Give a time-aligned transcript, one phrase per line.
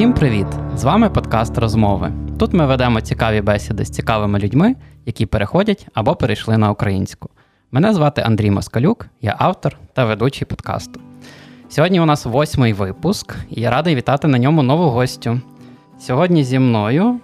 [0.00, 0.46] Усім привіт!
[0.76, 2.12] З вами подкаст Розмови.
[2.38, 4.76] Тут ми ведемо цікаві бесіди з цікавими людьми,
[5.06, 7.28] які переходять або перейшли на українську.
[7.72, 11.00] Мене звати Андрій Москалюк, я автор та ведучий подкасту.
[11.68, 15.40] Сьогодні у нас восьмий випуск, і я радий вітати на ньому нову гостю.
[15.98, 17.20] Сьогодні зі мною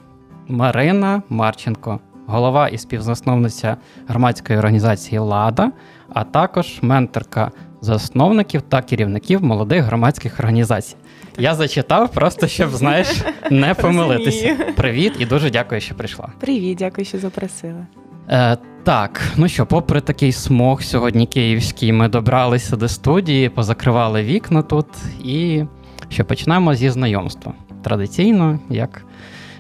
[0.49, 3.77] Марина Марченко, голова і співзасновниця
[4.09, 5.73] громадської організації Лада,
[6.13, 10.97] а також менторка засновників та керівників молодих громадських організацій.
[11.39, 13.09] Я зачитав просто, щоб знаєш,
[13.51, 14.57] не помилитися.
[14.77, 16.29] Привіт і дуже дякую, що прийшла.
[16.41, 17.87] Привіт, дякую, що запросили.
[18.31, 24.63] Е, так, ну що, попри такий смог сьогодні київський, ми добралися до студії, позакривали вікна
[24.63, 24.87] тут
[25.25, 25.65] і
[26.09, 27.53] що почнемо зі знайомства.
[27.85, 29.05] Традиційно, як,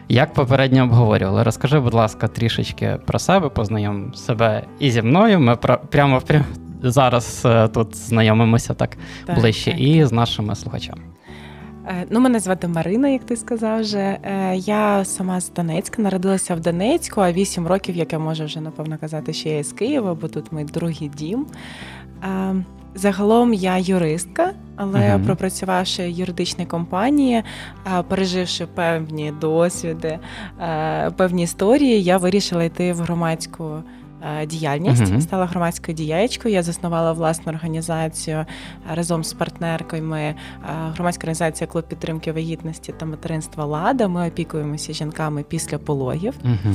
[0.08, 1.42] як попередньо обговорювали.
[1.42, 5.40] Розкажи, будь ласка, трішечки про себе, познайом себе і зі мною.
[5.40, 6.44] Ми про, прямо, прямо
[6.82, 8.96] зараз е, тут знайомимося так,
[9.26, 9.80] Так, ближче, так.
[9.80, 11.02] і з нашими слухачами.
[11.88, 13.98] Е, Ну, мене звати Марина, як ти сказав вже.
[13.98, 18.60] Е, Я сама з Донецька, народилася в Донецьку, а вісім років, як я можу вже
[18.60, 21.46] напевно казати, що я з Києва, бо тут мій другий дім.
[22.24, 22.54] Е,
[22.98, 25.24] Загалом я юристка, але Мгм.
[25.26, 27.42] пропрацювавши в юридичній компанії,
[28.08, 30.18] переживши певні досвіди,
[31.16, 33.82] певні історії, я вирішила йти в громадську
[34.46, 35.02] діяльність.
[35.02, 35.20] Мгм.
[35.20, 36.54] Стала громадською діячкою.
[36.54, 38.46] Я заснувала власну організацію е,
[38.94, 40.20] разом з партнерками.
[40.20, 40.34] е,
[40.94, 44.08] Громадська організація Клуб підтримки вагітності та материнства Лада.
[44.08, 46.34] Ми опікуємося жінками після пологів.
[46.44, 46.74] Угу.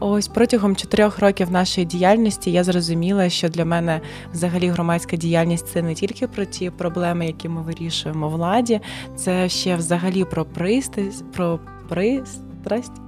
[0.00, 4.00] Ось протягом чотирьох років нашої діяльності я зрозуміла, що для мене
[4.32, 8.80] взагалі громадська діяльність це не тільки про ті проблеми, які ми вирішуємо владі,
[9.16, 12.51] це ще взагалі про пристрасть, про пристрасть,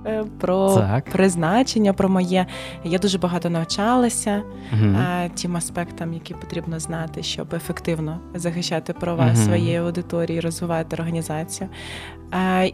[0.06, 1.04] е, про Так.
[1.04, 2.46] призначення, про моє.
[2.84, 4.96] Я дуже багато навчалася Угу.
[5.42, 9.36] тим аспектам, які потрібно знати, щоб ефективно захищати права Мгм.
[9.36, 11.68] своєї аудиторії, розвивати організацію.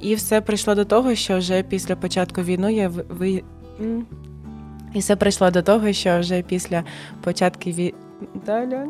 [0.00, 3.42] І все прийшло до того, що вже після початку війни я ви-.
[4.94, 6.84] І все прийшло до того, що вже після
[7.24, 7.94] початку ві...
[8.46, 8.86] Да?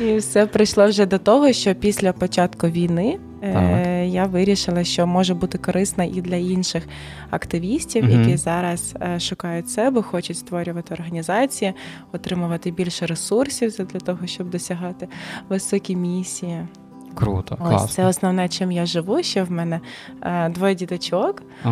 [0.00, 5.34] І все прийшло вже до того, що після початку війни е, я вирішила, що може
[5.34, 6.82] бути корисна і для інших
[7.30, 8.20] активістів, Мгм.
[8.20, 11.72] які зараз е, шукають себе, хочуть створювати організації,
[12.12, 15.08] отримувати більше ресурсів для того, щоб досягати
[15.48, 16.66] високі місії.
[17.14, 17.88] Круто, Ось класно.
[17.88, 19.22] це основне, чим я живу.
[19.22, 19.80] Ще в мене
[20.22, 21.42] е, двоє діточок.
[21.64, 21.70] А,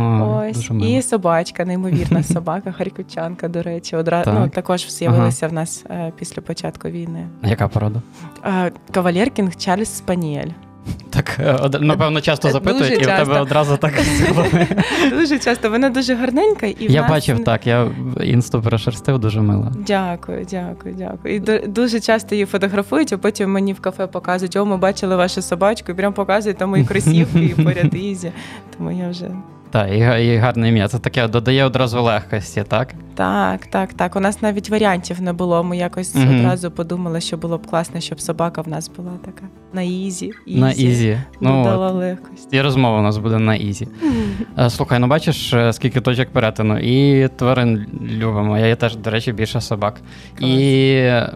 [0.50, 4.40] Ось і собачка, неймовірна собака, харківчанка, до речі, одразу Так.
[4.40, 7.28] ну, також з'явилася в нас е, після початку війни.
[7.42, 8.02] Яка порода?
[8.46, 10.50] Е, Кавалєркінг Чарльз Спаніель.
[11.10, 13.92] Так, е, напевно, часто Дуже запитують, і в тебе одразу так.
[15.10, 17.10] Дуже часто вона дуже гарненька, і в Я нас...
[17.10, 17.90] бачив так, я
[18.24, 19.72] інсту перешерстив, дуже мила.
[19.86, 21.34] Дякую, дякую, дякую.
[21.34, 25.16] І ду- дуже часто її фотографують, а потім мені в кафе показують, о, ми бачили
[25.16, 28.32] вашу собачку, і прям показують там мої кросівки і поряд Ізі.
[28.76, 29.30] Тому я вже
[29.72, 30.88] Так, і, і гарне ім'я.
[30.88, 32.94] Це таке додає одразу легкості, так?
[33.14, 34.16] так, так, так.
[34.16, 35.64] У нас навіть варіантів не було.
[35.64, 36.38] Ми якось Мгм.
[36.38, 40.32] одразу подумали, що було б класно, щоб собака в нас була така на easy.
[40.46, 41.18] На easy.
[41.40, 41.94] Ну, додала от.
[41.94, 42.56] легкості.
[42.56, 43.88] і розмова у нас буде на easy.
[44.58, 46.78] Е, Слухай, ну бачиш, е, скільки точок перетину.
[46.78, 48.58] І тварин любимо.
[48.58, 50.00] Я теж, до речі, більше собак.
[50.40, 51.32] І е,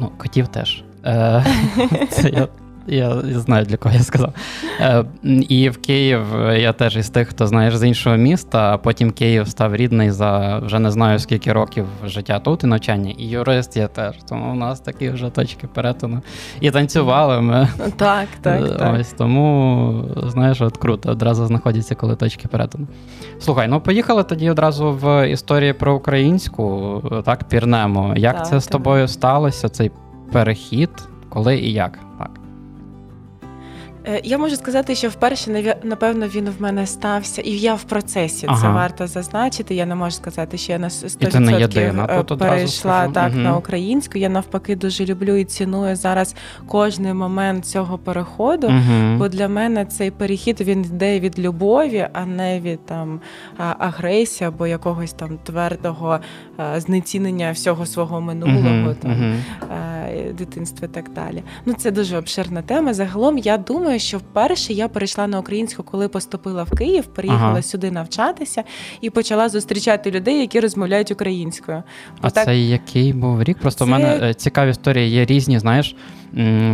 [0.00, 0.84] ну, котів теж.
[1.04, 1.44] Е,
[2.10, 2.48] Це я.
[2.88, 4.32] Я знаю, для кого я сказав.
[4.80, 6.20] Е, і в Київ
[6.56, 10.58] я теж із тих, хто знаєш з іншого міста, а потім Київ став рідний за
[10.58, 13.14] вже не знаю скільки років життя тут і навчання.
[13.18, 14.14] І юрист я теж.
[14.28, 16.20] Тому у нас такі вже точки перетину.
[16.60, 17.68] І танцювали ми.
[17.96, 18.96] Так, так, Е, так.
[19.00, 22.86] Ось тому, знаєш, от круто, одразу знаходяться, коли точки перетину.
[23.40, 28.14] Слухай, ну поїхали тоді одразу в історії про українську, так, пірнемо.
[28.16, 29.90] Як Так, це з тобою сталося, цей
[30.32, 30.90] перехід,
[31.28, 31.98] коли і як?
[32.18, 32.30] Так.
[34.08, 38.48] Е, Я можу сказати, що вперше напевно він в мене стався, і я в процесі
[38.60, 39.74] це варто зазначити.
[39.74, 43.42] Я не можу сказати, що я на 100% І не єдина, е, перейшла так Мгм.
[43.42, 44.18] на українську.
[44.18, 46.34] Я навпаки дуже люблю і ціную зараз
[46.68, 48.66] кожний момент цього переходу.
[48.66, 49.16] Угу.
[49.18, 53.20] Бо для мене цей перехід він йде від любові, а не від там
[53.78, 56.18] агресії або якогось там твердого
[56.76, 58.94] знецінення всього свого минулого.
[58.94, 61.42] там е, дитинства і так далі.
[61.66, 62.94] Ну це дуже обширна тема.
[62.94, 67.62] Загалом я думаю, що вперше я перейшла на українську, коли поступила в Київ, приїхала Ага.
[67.62, 68.64] сюди навчатися
[69.00, 71.82] і почала зустрічати людей, які розмовляють українською.
[72.20, 72.44] А так...
[72.44, 73.58] це який був рік?
[73.58, 75.96] Просто в мене е, цікаві історії, є різні, знаєш.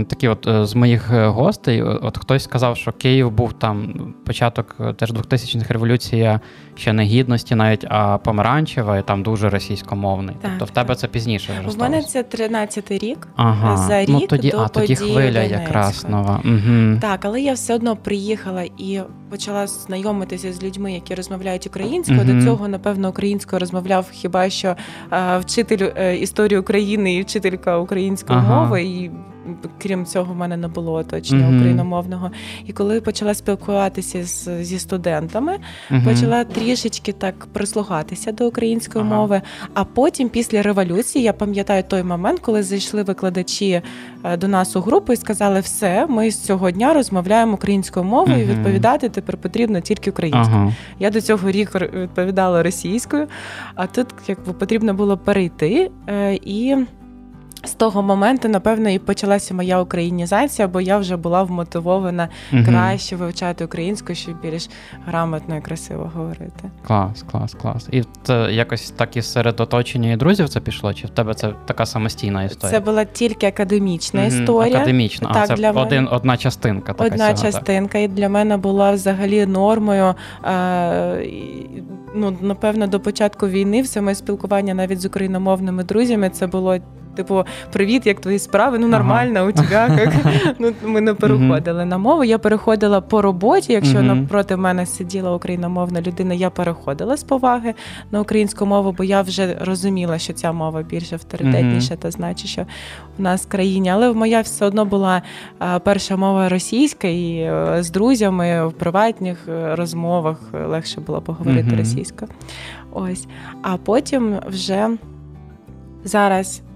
[0.08, 3.94] Такі, от е, з моїх е, гостей, от хтось сказав, що Київ був там
[4.26, 6.40] початок е, теж 2000-х революція
[6.74, 10.36] ще не гідності, навіть а помаранчева, і там дуже російськомовний.
[10.42, 10.98] Так, тобто в тебе так.
[10.98, 13.28] це пізніше вже У мене це 13-й рік.
[13.36, 13.76] Ага.
[13.76, 15.60] за ну тоді, до а тоді хвиля Донецька.
[15.60, 16.40] якраз нова.
[16.44, 16.98] Угу.
[17.00, 19.00] Так, але я все одно приїхала і
[19.32, 22.20] почала знайомитися з людьми, які розмовляють українською.
[22.24, 22.38] Мгм.
[22.38, 24.76] До цього, напевно, українською розмовляв хіба що
[25.12, 28.62] е, вчитель е, історії України і вчителька української Ага.
[28.64, 28.82] мови.
[28.82, 29.10] І
[29.78, 31.56] крім цього, в мене не було оточення Мгм.
[31.56, 32.30] україномовного.
[32.66, 35.58] І коли почала спілкуватися з, зі студентами,
[35.90, 36.00] Угу.
[36.04, 39.14] почала трішечки так прислухатися до української Ага.
[39.16, 39.42] мови.
[39.74, 43.82] А потім, після революції, я пам'ятаю той момент, коли зайшли викладачі
[44.24, 48.42] е, до нас у групу і сказали: все, ми з цього дня розмовляємо українською мовою.
[48.42, 48.46] і.
[48.46, 50.56] Відповідати тепер потрібно тільки українською.
[50.58, 50.72] Ага.
[50.98, 53.26] Я до цього рік відповідала російською,
[53.74, 55.90] а тут якби потрібно було перейти.
[56.08, 56.76] е, І
[57.64, 62.64] з того моменту, напевно, і почалася моя українізація, бо я вже була вмотивована Мгм.
[62.64, 64.68] краще вивчати українську, щоб більш
[65.06, 66.70] грамотно і красиво говорити.
[66.86, 67.88] Клас, клас, клас.
[67.92, 70.94] І це якось так і серед оточення і друзів це пішло?
[70.94, 72.78] Чи в тебе це така самостійна історія?
[72.78, 74.76] Це була тільки академічна Мгм, історія.
[74.76, 75.86] Академічна, а Так, це для мене.
[75.86, 76.92] один, одна частинка.
[76.92, 77.94] Така Одна цього, так.
[77.94, 80.14] і для мене була взагалі нормою.
[80.44, 81.26] Е,
[82.14, 86.78] ну, напевно, до початку війни все моє спілкування навіть з україномовними друзями це було.
[87.14, 88.78] Типу, привіт, як твої справи?
[88.78, 88.98] Ну Ага.
[88.98, 89.68] нормально, у тебе
[89.98, 90.12] як?
[90.58, 92.24] Ну ми не переходили на мову.
[92.24, 93.72] Я переходила по роботі.
[93.72, 94.06] Якщо Мгм.
[94.06, 97.74] навпроти мене сиділа україномовна людина, я переходила з поваги
[98.10, 102.66] на українську мову, бо я вже розуміла, що ця мова більш авторитетніша та значить, що
[103.18, 103.88] в нас в країні.
[103.90, 105.22] Але моя все одно була
[105.82, 111.76] перша мова російська, і е, з друзями в приватних е, розмовах е, легше було поговорити
[111.76, 112.30] російською.
[112.92, 113.26] Ось.
[113.62, 114.88] А потім вже
[116.04, 116.71] зараз, е,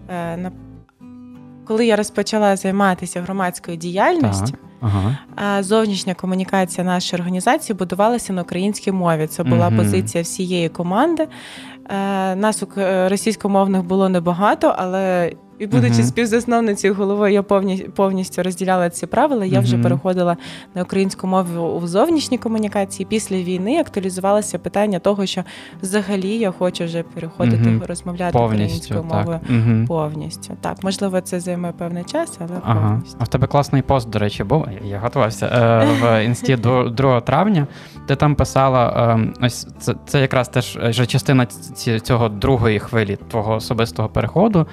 [1.66, 4.60] коли я розпочала займатися громадською діяльністю, Так.
[4.80, 5.62] Ага.
[5.62, 9.26] зовнішня комунікація нашої організації будувалася на українській мові.
[9.26, 9.78] Це була Мгм.
[9.78, 11.28] позиція всієї команди.
[11.88, 16.02] Е, Нас е, російськомовних було небагато, але і будучи Мгм.
[16.04, 19.44] співзасновницею головою, я повні, повністю розділяла ці правила.
[19.44, 20.36] Я вже переходила
[20.74, 23.06] на українську мову у зовнішній комунікації.
[23.10, 25.44] Після війни актуалізувалося питання того, що
[25.82, 27.82] взагалі я хочу вже переходити Мгм.
[27.88, 28.54] розмовляти Повністю.
[28.94, 29.40] українською мовою.
[29.50, 29.86] Угу.
[29.86, 30.56] повністю.
[30.60, 32.88] Так, можливо, це займе певний час, але Ага.
[32.90, 33.16] повністю.
[33.20, 34.66] А в тебе класний пост, до речі, був.
[34.84, 37.66] Я- готувався е, в інсті до 2 травня.
[38.08, 42.78] Ти там писала, е, ось це, це якраз теж е, вже частина ці- цього другої
[42.78, 44.66] хвилі твого особистого переходу.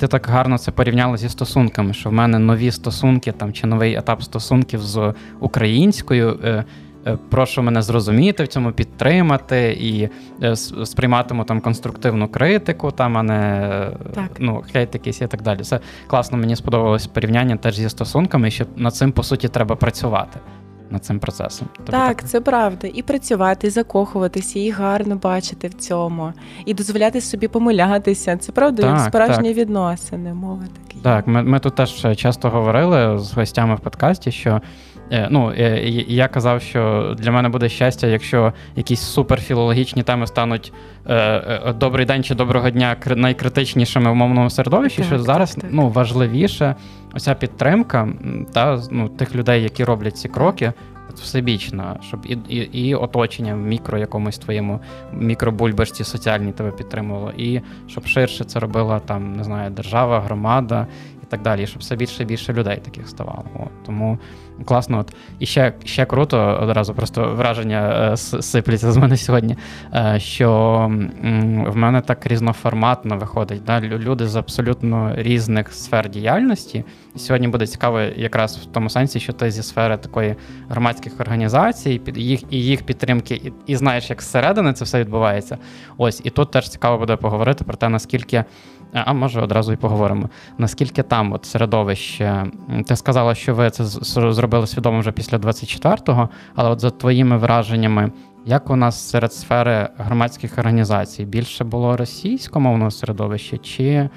[0.00, 3.94] Ти так гарно це порівняла зі стосунками, що в мене нові стосунки там чи новий
[3.94, 6.40] етап стосунків з українською.
[6.44, 6.64] Е,
[7.06, 10.08] е, Прошу мене зрозуміти в цьому, підтримати і
[10.42, 14.30] е, сприйматиму там конструктивну критику, там, а не Так.
[14.38, 15.60] ну, хейт якийсь і так далі.
[15.60, 20.40] Це класно, мені сподобалось порівняння теж зі стосунками, що над цим, по суті, треба працювати
[20.90, 21.68] над цим процесом.
[21.76, 22.88] Тобі Так, це правда.
[22.94, 26.32] І працювати, і закохуватися, і гарно бачити в цьому,
[26.66, 28.36] і дозволяти собі помилятися.
[28.36, 31.00] Це правда Так, справжні відносини, мови такі.
[31.02, 34.60] Так, ми, ми тут теж часто говорили з гостями в подкасті, що
[35.30, 40.26] ну, е, і- і я казав, що для мене буде щастя, якщо якісь суперфілологічні теми
[40.26, 40.72] стануть
[41.06, 45.24] е, е, добрий день чи доброго дня кри- найкритичнішими в мовному середовищі, Так, що так,
[45.24, 45.64] зараз так.
[45.70, 46.74] ну, важливіше
[47.14, 48.08] оця підтримка
[48.52, 50.72] та, ну, тих людей, які роблять ці кроки.
[51.10, 52.56] от Всебічно, щоб і, і,
[52.88, 54.80] і оточення в мікро якомусь твоєму
[55.12, 60.86] мікробульбашці соціальній тебе підтримувало, і щоб ширше це робила там, не знаю, держава, громада
[61.30, 63.44] так далі, щоб все більше і більше людей таких ставало.
[63.54, 63.84] От.
[63.86, 64.18] Тому
[64.64, 64.98] класно.
[64.98, 65.14] От.
[65.38, 69.56] І ще, ще круто, одразу просто враження е, сипляться з мене сьогодні,
[69.94, 70.50] е, що
[71.66, 73.64] в мене так різноформатно виходить.
[73.64, 73.80] Да?
[73.80, 76.84] Люди з абсолютно різних сфер діяльності.
[77.16, 80.36] Сьогодні буде цікаво якраз в тому сенсі, що ти зі сфери такої
[80.68, 85.58] громадських організацій, їх і їх підтримки, і, і знаєш, як зсередини це все відбувається.
[85.98, 88.44] Ось і тут теж цікаво буде поговорити про те, наскільки.
[88.92, 90.28] А може одразу і поговоримо.
[90.58, 92.46] Наскільки там от середовище,
[92.86, 93.84] ти сказала, що ви це
[94.32, 98.12] зробили свідомо вже після 24-го, але от за твоїми враженнями,
[98.46, 104.08] як у нас серед сфери громадських організацій більше було російськомовного середовища, чи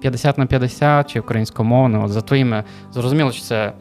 [0.00, 1.98] 50 на 50, чи українськомовне?
[1.98, 3.72] От за твоїми зрозуміло, що це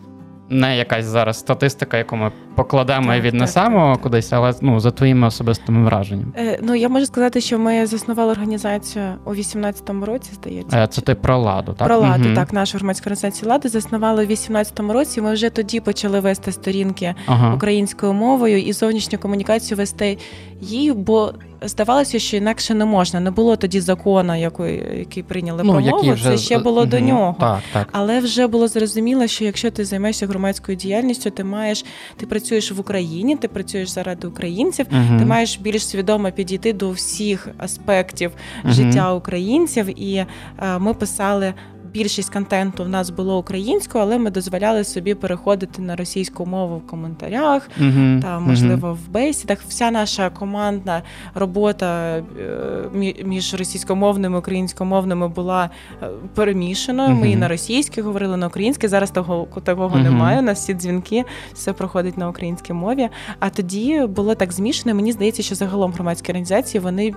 [0.52, 4.02] не якась зараз статистика, яку ми покладемо Так, і віднесемо так, так.
[4.04, 6.32] кудись, але ну за твоїми особистими враженнями.
[6.38, 10.78] Е, ну я можу сказати, що ми заснували організацію у 18-му році, здається.
[10.84, 11.88] Е, Це ти про ладу, так?
[11.88, 12.34] Про ладу, Мгм.
[12.36, 15.22] так, нашу громадську організацію ладу заснували у 18-му році.
[15.22, 17.56] Ми вже тоді почали вести сторінки Ага.
[17.56, 20.18] українською мовою і зовнішню комунікацію вести
[20.62, 21.34] її, бо
[21.66, 23.20] здавалося, що інакше не можна.
[23.20, 26.04] Не було тоді закону, який, який прийняли Ну, промову.
[26.04, 27.36] які вже Це ще було до нього.
[27.40, 27.88] Так, так.
[27.92, 31.86] Але вже було зрозуміло, що якщо ти займаєшся громадською діяльністю, ти маєш
[32.18, 35.20] ти працюєш в Україні, ти працюєш заради українців, Мгм.
[35.20, 38.32] ти маєш більш свідомо підійти до всіх аспектів
[38.64, 38.74] Мгм.
[38.74, 40.02] життя українців.
[40.02, 40.28] І е,
[40.80, 41.54] ми писали.
[41.94, 46.88] Більшість контенту в нас було українською, але ми дозволяли собі переходити на російську мову в
[46.88, 48.20] коментарях, Мгм.
[48.24, 49.58] та можливо в бесідах.
[49.68, 51.02] Вся наша командна
[51.36, 52.24] робота е,
[53.24, 55.70] між російськомовними і українськомовними була
[56.04, 57.16] е, перемішаною.
[57.16, 58.88] Ми і на російській говорили на українській.
[58.88, 60.40] Зараз того такого немає.
[60.40, 63.10] У нас всі дзвінки, все проходить на українській мові.
[63.40, 64.96] А тоді було так змішано.
[64.96, 67.14] Мені здається, що загалом громадські організації вони.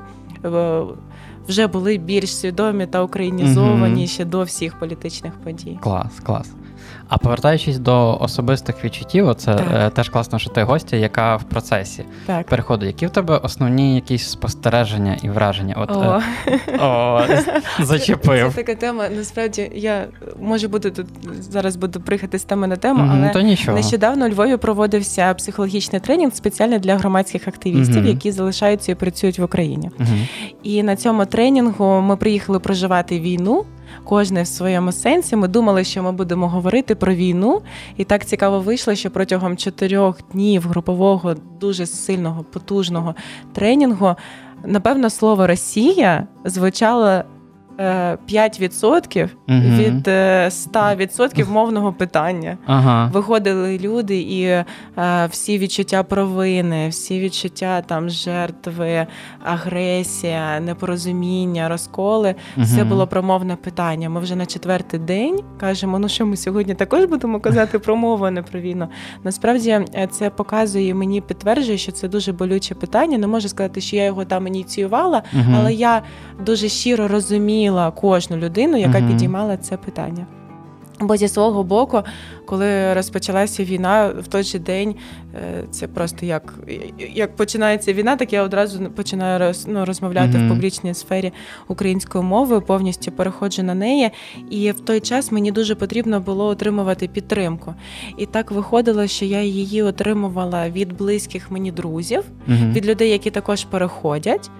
[1.49, 4.07] Вже були більш свідомі та українізовані Мгм.
[4.07, 5.79] ще до всіх політичних подій.
[5.83, 6.51] Клас, клас.
[7.09, 9.67] А повертаючись до особистих відчуттів, це Так.
[9.75, 12.47] е, теж класно, що ти гостя, яка в процесі Так.
[12.47, 12.87] переходу.
[12.87, 15.75] Які в тебе основні якісь спостереження і враження?
[15.79, 16.21] От О.
[16.49, 17.21] е, о,
[17.77, 18.55] Це зачепив.
[18.55, 19.05] така тема.
[19.17, 20.07] Насправді я
[20.41, 21.07] може буду тут
[21.41, 23.77] зараз буду прихати з теми на тему, Мгм, але То нічого.
[23.77, 28.07] нещодавно у Львові проводився психологічний тренінг спеціально для громадських активістів, Мгм.
[28.07, 29.91] які залишаються і працюють в Україні.
[29.99, 30.27] Мгм.
[30.63, 33.65] І на цьому тренінгу ми приїхали проживати війну.
[34.05, 35.37] Кожне в своєму сенсі.
[35.37, 37.63] Ми думали, що ми будемо говорити про війну,
[37.97, 43.15] і так цікаво вийшло, що протягом чотирьох днів групового, дуже сильного, потужного
[43.53, 44.15] тренінгу,
[44.65, 47.23] напевно, слово Росія звучало
[47.79, 52.59] 5% від е, 100% мовного питання.
[52.67, 53.11] Ага.
[53.13, 54.65] Виходили люди, і е,
[55.31, 59.07] всі відчуття провини, всі відчуття там жертви,
[59.45, 62.35] агресія, непорозуміння, розколи.
[62.57, 64.11] Все було промовне питання.
[64.11, 68.25] Ми вже на четвертий день кажемо: ну що ми сьогодні також будемо казати про мову,
[68.25, 68.89] а не про війну.
[69.25, 73.19] Насправді е, це показує мені підтверджує, що це дуже болюче питання.
[73.19, 75.23] Не можу сказати, що я його там ініціювала,
[75.57, 76.03] але я
[76.47, 77.09] дуже щиро
[77.65, 79.09] розуміла кожну людину, яка Мгм.
[79.09, 80.27] підіймала це питання.
[81.01, 82.03] Бо зі свого боку,
[82.47, 84.95] коли розпочалася війна, в той же день
[85.35, 86.55] е, це просто як,
[87.15, 90.47] як починається війна, так я одразу починаю роз, ну, розмовляти Мгм.
[90.47, 91.33] в публічній сфері
[91.69, 94.11] українською мовою, повністю переходжу на неї.
[94.51, 97.75] І в той час мені дуже потрібно було отримувати підтримку.
[98.19, 102.73] І так виходило, що я її отримувала від близьких мені друзів, Мгм.
[102.73, 104.51] від людей, які також переходять.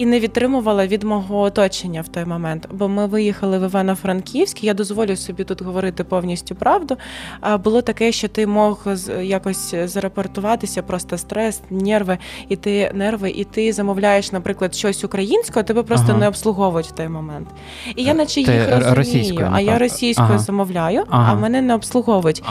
[0.00, 4.64] І не відтримувала від мого оточення в той момент, бо ми виїхали в Івано-Франківськ.
[4.64, 6.96] Я дозволю собі тут говорити повністю правду.
[7.40, 8.86] А було таке, що ти мог
[9.22, 15.82] якось зарапортуватися, просто стрес, нерви, і ти нерви, і ти замовляєш, наприклад, щось українською, тебе
[15.82, 16.18] просто Ага.
[16.18, 17.48] не обслуговують в той момент.
[17.96, 20.38] І я, наче Ти їх розумію, російською, а я російською Ага.
[20.38, 21.32] замовляю, Ага.
[21.32, 22.42] а мене не обслуговують.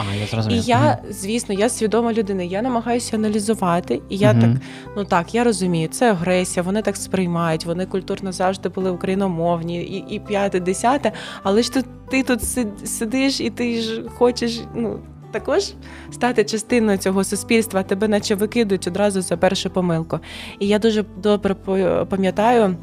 [0.48, 2.42] Я І я, звісно, я свідома людина.
[2.42, 4.50] Я намагаюся аналізувати, і я так
[4.96, 10.14] ну так, я розумію, це агресія, вони так сприймають, вони культурно завжди були україномовні, і,
[10.14, 11.12] і п'яте, десяте.
[11.42, 12.40] Але ж тут ти тут
[12.84, 15.00] сидиш і ти ж хочеш, ну.
[15.32, 15.72] Також
[16.10, 20.18] стати частиною цього суспільства, тебе наче викидують одразу за першу помилку.
[20.58, 21.54] І я дуже добре
[22.10, 22.76] пам'ятаю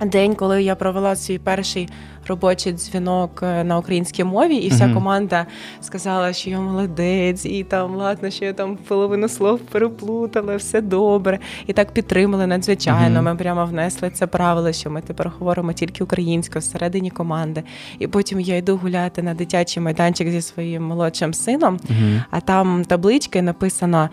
[0.00, 1.88] день, коли я провела свій перший
[2.28, 4.94] робочий дзвінок е, на українській мові, і вся Мгм.
[4.94, 5.46] команда
[5.80, 11.38] сказала, що я молодець, і там ладно, що я там половину слов переплутала, все добре.
[11.66, 13.14] І так підтримали надзвичайно.
[13.22, 13.24] Мгм.
[13.24, 17.62] Ми прямо внесли це правило, що ми тепер говоримо тільки українською всередині команди.
[17.98, 22.22] І потім я йду гуляти на дитячий майданчик зі своїм молодшим сином, Мгм.
[22.30, 24.08] а там таблички написано.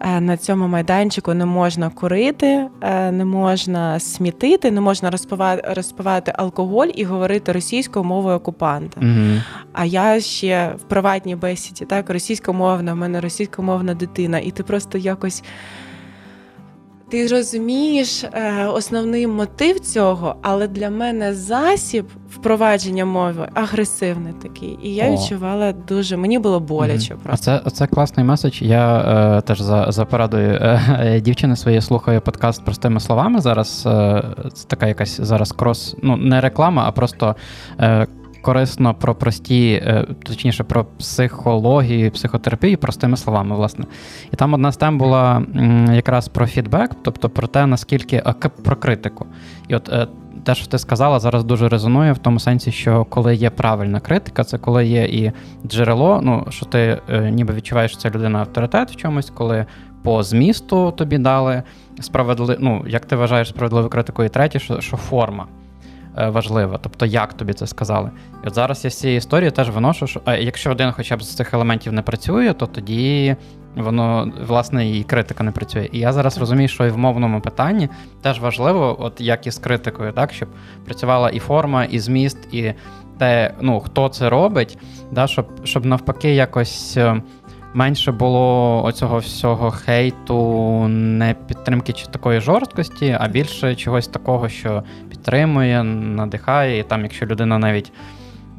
[0.00, 6.32] Е, На цьому майданчику не можна курити, е, не можна смітити, не можна розпивати, розпивати
[6.36, 9.00] алкоголь і говорити російською мовою окупанта.
[9.00, 9.42] Мгм.
[9.72, 14.98] А я ще в приватній бесіді, так, російськомовна, в мене російськомовна дитина, і ти просто
[14.98, 15.42] якось.
[17.08, 24.78] Ти розумієш е, основний мотив цього, але для мене засіб впровадження мови агресивний такий.
[24.82, 25.12] І я О.
[25.12, 27.14] відчувала дуже, мені було боляче.
[27.14, 27.60] А просто.
[27.64, 28.62] це, це класний меседж.
[28.62, 28.98] Я
[29.38, 33.40] е, теж за, за порадою е, е, дівчини своєї слухаю подкаст простими словами.
[33.40, 34.22] Зараз е,
[34.52, 37.36] це така якась зараз крос, ну не реклама, а просто.
[38.46, 43.84] Корисно про прості, е, точніше, про психологію, психотерапію простими словами, власне.
[44.32, 45.42] І там одна з тем була
[45.92, 48.22] якраз про фідбек, тобто про те, наскільки
[48.64, 49.26] про критику.
[49.68, 50.06] І от е,
[50.44, 54.44] те, що ти сказала, зараз дуже резонує в тому сенсі, що коли є правильна критика,
[54.44, 55.32] це коли є і
[55.66, 59.66] джерело, ну що ти е, ніби відчуваєш, що це людина авторитет в чомусь, коли
[60.02, 61.62] по змісту тобі дали
[62.00, 65.46] справедливу, ну як ти вважаєш справедливу критику, і третє, що, що форма.
[66.16, 66.78] Е, важливе.
[66.82, 68.10] Тобто, як тобі це сказали?
[68.44, 71.22] І от зараз я з цієї історії теж виношу, що а якщо один хоча б
[71.22, 73.36] з цих елементів не працює, то тоді
[73.76, 75.88] воно власне і критика не працює.
[75.92, 77.88] І я зараз розумію, що і в мовному питанні
[78.22, 80.48] теж важливо, от як і з критикою, так щоб
[80.84, 82.74] працювала і форма, і зміст, і
[83.18, 84.78] те, ну хто це робить,
[85.12, 86.98] да, щоб щоб навпаки якось.
[87.74, 94.82] Менше було оцього всього хейту, не підтримки чи такої жорсткості, а більше чогось такого, що
[95.10, 96.78] підтримує, надихає.
[96.78, 97.92] І там, якщо людина навіть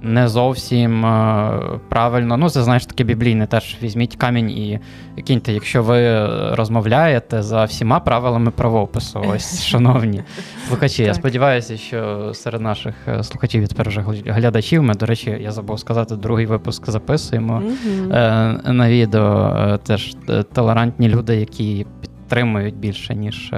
[0.01, 2.37] не зовсім е, правильно.
[2.37, 4.79] Ну, це знаєш таке біблійне, теж візьміть камінь і
[5.27, 6.25] киньте, якщо ви
[6.55, 9.25] розмовляєте за всіма правилами правопису.
[9.35, 10.23] Ось, шановні
[10.67, 11.03] слухачі.
[11.03, 14.83] Я сподіваюся, що серед наших е, слухачів і тепер вже глядачів.
[14.83, 18.71] Ми, до речі, я забув сказати, другий випуск записуємо mm-hmm.
[18.71, 19.79] на відео.
[19.83, 20.15] Теж
[20.53, 23.53] толерантні люди, які підтримують більше, ніж.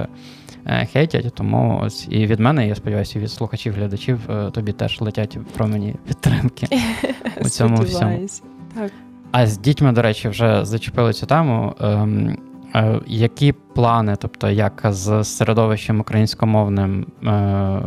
[0.70, 4.72] Е, хейтять, тому ось і від мене, я сподіваюся, і від слухачів, глядачів е, тобі
[4.72, 6.66] теж летять промені підтримки
[7.40, 8.26] у цьому всьому.
[8.74, 8.92] Так.
[9.30, 11.74] А з дітьми, до речі, вже зачепили цю тему.
[11.80, 12.36] Ем,
[12.74, 17.80] е, які плани, тобто як з середовищем українськомовним е,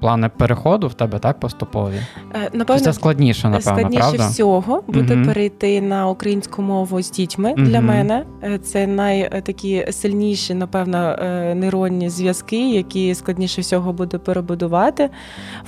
[0.00, 1.94] плани переходу в тебе так поступові?
[2.34, 4.28] Е, напевно, це складніше, напевно, складніше правда?
[4.28, 5.24] всього буде угу.
[5.24, 7.54] перейти на українську мову з дітьми.
[7.56, 7.66] Угу.
[7.66, 15.10] Для мене е, це найтакі сильніші, напевно, е, нейронні зв'язки, які складніше всього буде перебудувати.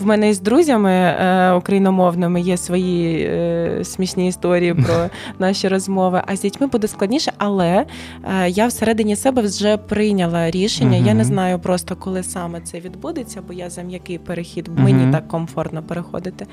[0.00, 1.14] В мене із друзями
[1.56, 3.30] україномовними є свої
[3.84, 4.94] смішні історії про
[5.38, 6.22] наші розмови.
[6.26, 7.86] А з дітьми буде складніше, але
[8.46, 10.98] я всередині себе вже прийняла рішення.
[10.98, 11.06] Угу.
[11.06, 14.68] Я не знаю просто коли саме це відбудеться, бо я за м'який перехід.
[14.68, 14.82] Uh-huh.
[14.82, 16.46] Мені так комфортно переходити.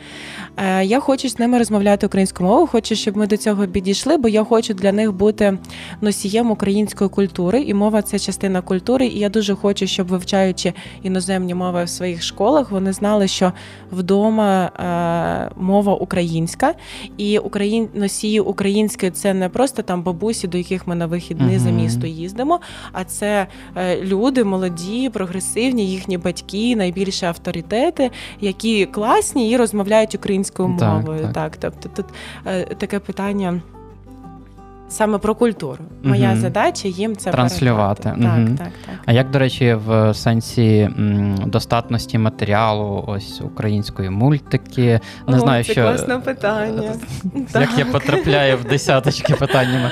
[0.57, 4.29] Е, Я хочу з ними розмовляти українською мовою, хочу, щоб ми до цього підійшли, бо
[4.29, 5.57] я хочу для них бути
[6.01, 9.07] носієм української культури, і мова це частина культури.
[9.07, 13.53] І я дуже хочу, щоб вивчаючи іноземні мови в своїх школах, вони знали, що
[13.91, 16.73] вдома е, мова українська,
[17.17, 17.89] і Україн...
[17.93, 21.59] носії української це не просто там бабусі, до яких ми на вихідні uh-huh.
[21.59, 22.59] за місто їздимо,
[22.91, 28.11] а це е, люди молоді, прогресивні, їхні батьки, найбільше авторитети авторитети,
[28.41, 31.21] які класні і розмовляють українською мовою.
[31.21, 31.57] Так, так.
[31.57, 32.05] так тобто тут
[32.45, 33.61] е, таке питання.
[34.89, 35.83] Саме про культуру.
[36.03, 36.39] Моя угу.
[36.39, 38.09] задача їм це транслювати.
[38.09, 38.23] Угу.
[38.23, 38.95] Так, так, так.
[39.05, 40.89] А як, до речі, в сенсі
[41.45, 46.93] достатності матеріалу, ось української мультики, не О, знаю, це що класне питання.
[47.53, 49.91] Як я потрапляю в десяточки питаннями.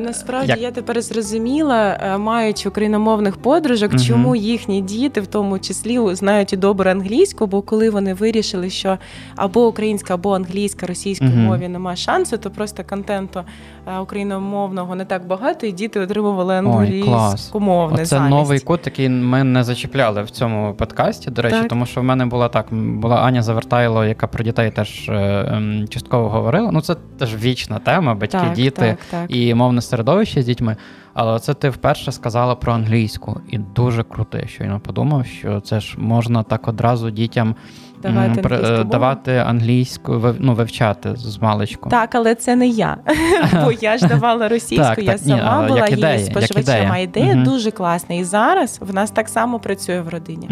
[0.00, 0.60] Насправді як?
[0.60, 4.04] я тепер зрозуміла, е, маючи україномовних подружок, угу.
[4.04, 8.98] чому їхні діти, в тому числі, знають і добре англійську, бо коли вони вирішили, що
[9.36, 11.40] або українська, або англійська, російської угу.
[11.40, 13.40] мові немає шансу, то просто контенту
[13.86, 18.06] е, україномовного не так багато, і діти отримували англійську мовне.
[18.06, 21.30] Це новий код, який ми не зачіпляли в цьому подкасті.
[21.30, 21.68] До речі, так.
[21.68, 25.88] тому що в мене була так, була Аня Завертайло, яка про дітей теж е, ем,
[25.88, 26.70] частково говорила.
[26.72, 30.76] Ну це теж вічна тема, батьки, так, діти так, і мовне середовище з дітьми.
[31.14, 35.80] Але це ти вперше сказала про англійську, і дуже круто, я щойно подумав, що це
[35.80, 37.54] ж можна так одразу дітям
[38.02, 41.90] давати англійську, давати англійську ну, вивчати з маличку.
[41.90, 42.96] Так, але це не я.
[43.64, 46.92] Бо я ж давала російську, так, я так, сама ні, була її споживачем.
[46.92, 48.14] А ідея дуже класна.
[48.14, 50.48] І зараз в нас так само працює в родині.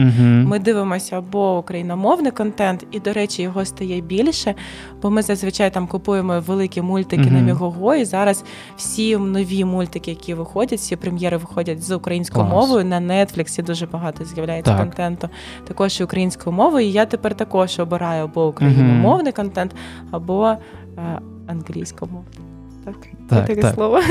[0.47, 4.55] Ми дивимося або україномовний контент, і, до речі, його стає більше,
[5.03, 8.45] бо ми зазвичай там купуємо великі мультики на Мігого, і зараз
[8.77, 12.55] всі нові мультики, які виходять, всі прем'єри виходять з українською Клас.
[12.55, 12.85] мовою.
[12.85, 14.81] На Нетфліксі дуже багато з'являється так.
[14.81, 15.29] контенту,
[15.69, 16.87] також і українською мовою.
[16.87, 19.75] І я тепер також обираю або україномовний контент,
[20.11, 20.59] або е,
[21.47, 22.25] англійському.
[22.85, 22.97] Так,
[23.29, 23.75] так таке так.
[23.75, 24.01] слово.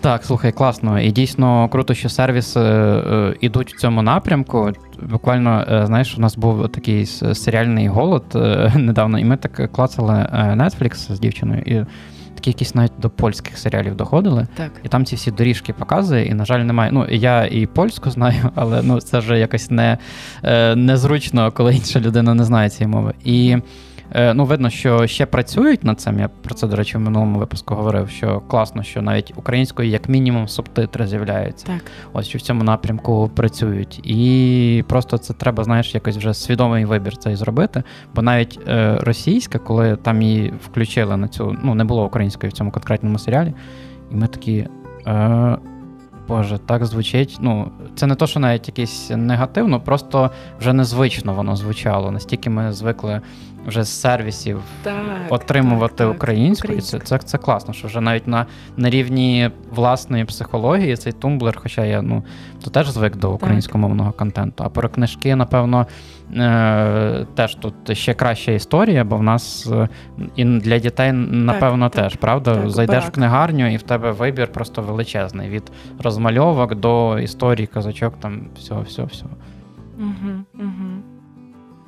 [0.00, 1.00] Так, слухай, класно.
[1.00, 4.72] І дійсно круто, що сервіси е, ідуть в цьому напрямку.
[5.10, 10.12] Буквально, е, знаєш, у нас був такий серіальний голод е, недавно, і ми так клацали
[10.34, 11.62] Netflix з дівчиною.
[11.66, 11.84] І
[12.48, 14.46] якісь навіть до польських серіалів доходили.
[14.54, 14.72] Так.
[14.84, 16.90] І там ці всі доріжки показує, і, на жаль, немає.
[16.92, 19.98] Ну, я і польську знаю, але ну, це вже якось не,
[20.42, 23.14] е, незручно, коли інша людина не знає цієї мови.
[23.24, 23.56] І
[24.14, 26.18] ну, видно, що ще працюють над цим.
[26.18, 28.10] Я про це, до речі, в минулому випуску говорив.
[28.10, 31.66] Що класно, що навіть українською, як мінімум, субтитри з'являються.
[31.66, 31.82] Так.
[32.12, 34.00] Ось що в цьому напрямку працюють.
[34.04, 37.82] І просто це треба, знаєш, якось вже свідомий вибір цей зробити.
[38.14, 42.52] Бо навіть е, російська, коли там її включили на цю, ну не було української в
[42.52, 43.54] цьому конкретному серіалі,
[44.12, 44.66] і ми такі.
[45.06, 45.58] Е,
[46.28, 47.38] Боже, так звучить.
[47.40, 52.10] Ну, це не то, що навіть якийсь негативно, просто вже незвично воно звучало.
[52.10, 53.20] Настільки ми звикли
[53.68, 54.96] вже з сервісів так,
[55.30, 56.72] отримувати так, українську.
[56.72, 61.58] І це, це це класно, що вже навіть на на рівні власної психології цей тумблер,
[61.62, 62.24] хоча я ну
[62.64, 64.64] то теж звик до українськомовного контенту.
[64.64, 65.86] А про книжки, напевно,
[66.36, 69.88] е, теж тут ще краща історія, бо в нас е,
[70.36, 72.54] і для дітей, напевно, так, теж правда.
[72.54, 78.14] Так, Зайдеш в книгарню, і в тебе вибір просто величезний від розмальовок до історії, казачок,
[78.20, 79.30] там всього, всього, всього.
[79.98, 81.17] Угу, угу.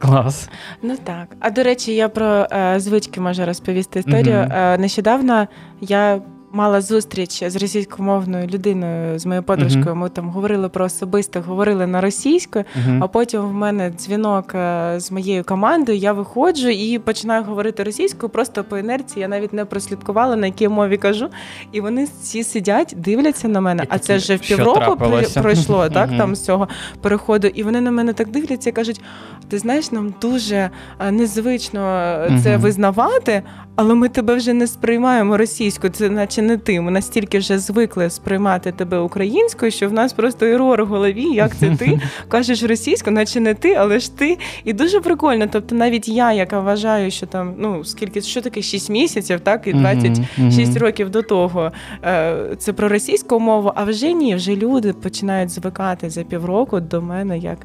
[0.01, 0.49] Клас.
[0.83, 1.27] Ну так.
[1.41, 4.37] А до речі, я про е, звички можу розповісти історію.
[4.39, 4.53] Мгм.
[4.53, 5.49] Е, нещодавно
[5.81, 6.21] я
[6.53, 9.85] мала зустріч з російськомовною людиною, з моєю подружкою.
[9.85, 9.99] Мгм.
[9.99, 12.65] Ми там говорили про особисте, говорили на російською.
[12.77, 12.97] Угу.
[13.01, 15.99] А потім в мене дзвінок е, з моєю командою.
[15.99, 18.31] Я виходжу і починаю говорити російською.
[18.31, 21.29] Просто по інерції я навіть не прослідкувала, на якій мові кажу.
[21.73, 23.83] І вони всі сидять, дивляться на мене.
[23.83, 24.97] І а це вже в півроку
[25.43, 26.69] пройшло, так там з цього
[27.01, 27.47] переходу.
[27.47, 29.01] І вони на мене так дивляться і кажуть:
[29.49, 33.43] ти знаєш, нам дуже е, незвично е, це визнавати.
[33.81, 36.81] Але ми тебе вже не сприймаємо російською, це наче не ти.
[36.81, 41.23] Ми настільки вже звикли сприймати тебе українською, що в нас просто ерор в голові.
[41.23, 44.39] Як це ти кажеш російською, наче не ти, але ж ти.
[44.65, 45.47] І дуже прикольно.
[45.53, 49.73] Тобто, навіть я, яка вважаю, що там ну скільки що таке 6 місяців, так і
[49.73, 51.73] 26 років до того.
[52.05, 53.73] е, Це про російську мову.
[53.75, 57.59] А вже ні, вже люди починають звикати за півроку до мене як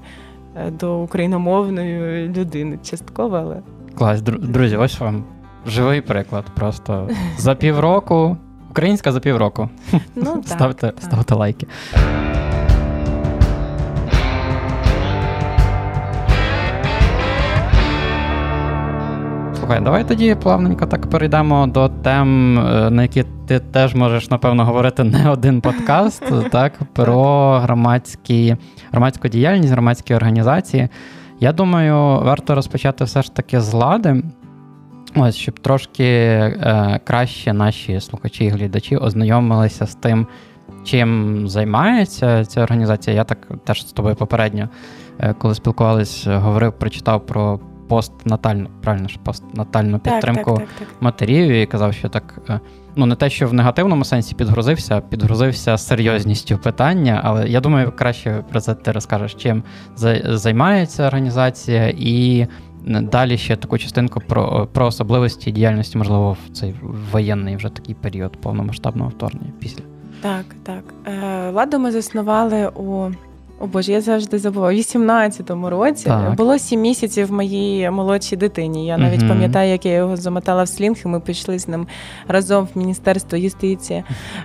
[0.57, 2.79] е, до україномовної людини.
[2.83, 3.55] Частково, але
[3.97, 5.23] Клас, друзі, ось вам
[5.67, 6.45] живий приклад.
[6.55, 8.37] Просто за півроку.
[8.69, 9.69] Українська за півроку.
[10.15, 10.47] ну так.
[10.47, 11.03] ставте, так.
[11.03, 11.67] ставте лайки.
[19.65, 24.65] Слухай, давай тоді плавненько так перейдемо до тем, е, на які ти теж можеш, напевно,
[24.65, 28.55] говорити не один подкаст, так, про громадські,
[28.91, 30.89] громадську діяльність, громадські організації.
[31.39, 34.23] Я думаю, варто розпочати все ж таки з лади.
[35.15, 40.27] Ось, щоб трошки е, краще наші слухачі і глядачі ознайомилися з тим,
[40.83, 43.15] чим займається ця організація.
[43.15, 44.69] Я так теж з тобою попередньо,
[45.19, 50.87] е, коли спілкувались, говорив, прочитав про постнатальну, правильно ж, постнатальну Так, підтримку так, так, так.
[51.01, 52.39] матерів і казав, що так.
[52.49, 52.59] е,
[52.97, 58.43] Ну, не те, що в негативному сенсі підгрузився, підгрузився серйозністю питання, але я думаю, краще
[58.51, 59.63] про це ти розкажеш, чим
[59.95, 62.47] за- займається організація, і
[62.85, 66.75] далі ще таку частинку про, про особливості діяльності, можливо, в цей
[67.11, 69.83] воєнний вже такий період повномасштабного вторгнення після.
[70.21, 70.83] Так, так.
[71.05, 73.11] Е, Ладу ми заснували у.
[73.59, 74.77] О Боже, я завжди забуваю.
[74.77, 76.35] У 18-му році Так.
[76.35, 78.85] було 7 місяців моїй молодшій дитині.
[78.85, 79.29] Я навіть Мгм.
[79.29, 81.87] пам'ятаю, як я його замотала в слінг, і ми пішли з ним
[82.27, 84.03] разом в Міністерство юстиції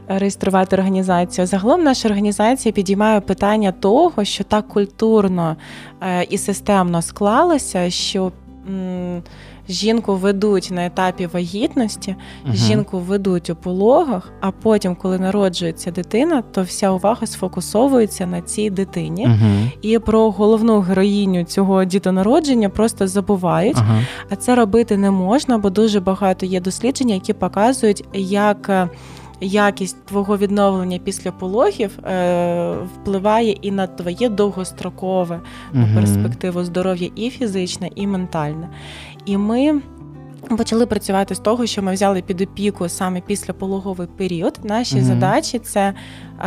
[0.08, 1.46] реєструвати організацію.
[1.46, 5.56] Загалом наша організація підіймає питання того, що так культурно
[6.02, 8.32] е, і системно склалося, що
[8.68, 9.22] м,
[9.70, 12.54] жінку ведуть на етапі вагітності, Мгм.
[12.54, 18.70] Жінку ведуть у пологах, а потім, коли народжується дитина, то вся увага сфокусовується на цій
[18.70, 19.26] дитині.
[19.26, 19.70] Мгм.
[19.82, 23.76] І про головну героїню цього дітонародження просто забувають.
[23.78, 24.02] Ага.
[24.30, 28.88] А це робити не можна, бо дуже багато є досліджень, які показують, як е,
[29.42, 35.40] якість твого відновлення після пологів е, впливає і на твоє довгострокове
[35.72, 35.94] Мгм.
[35.94, 38.68] перспективу здоров'я і фізичне, і ментальне.
[39.24, 39.80] І ми.
[40.56, 44.58] Почали працювати з того, що ми взяли під опіку саме після пологовий період.
[44.62, 45.04] Наші угу.
[45.04, 45.94] задачі це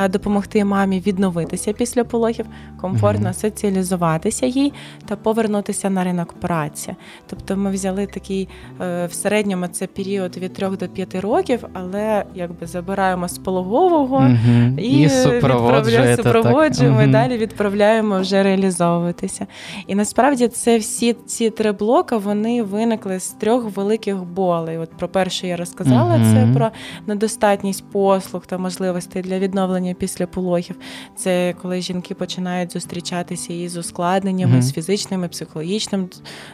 [0.09, 2.45] допомогти мамі відновитися після пологів,
[2.81, 3.33] комфортно Мгм.
[3.33, 4.73] соціалізуватися їй
[5.05, 6.95] та повернутися на ринок праці.
[7.27, 8.49] Тобто ми взяли такий
[8.81, 14.19] е, в середньому це період від 3 до 5 років, але якби забираємо з пологового
[14.19, 14.79] Мгм.
[14.79, 16.15] і, відправляємо, так.
[16.15, 19.47] супроводжуємо і далі відправляємо вже реалізовуватися.
[19.87, 24.77] І насправді це всі ці три блоки вони виникли з трьох великих болей.
[24.77, 26.69] От про перше я розказала, це про
[27.07, 30.75] недостатність послуг та можливостей для відновлення після пологів.
[31.15, 34.61] Це коли жінки починають зустрічатися із ускладненнями, Мгм.
[34.61, 36.09] з фізичним і психологічним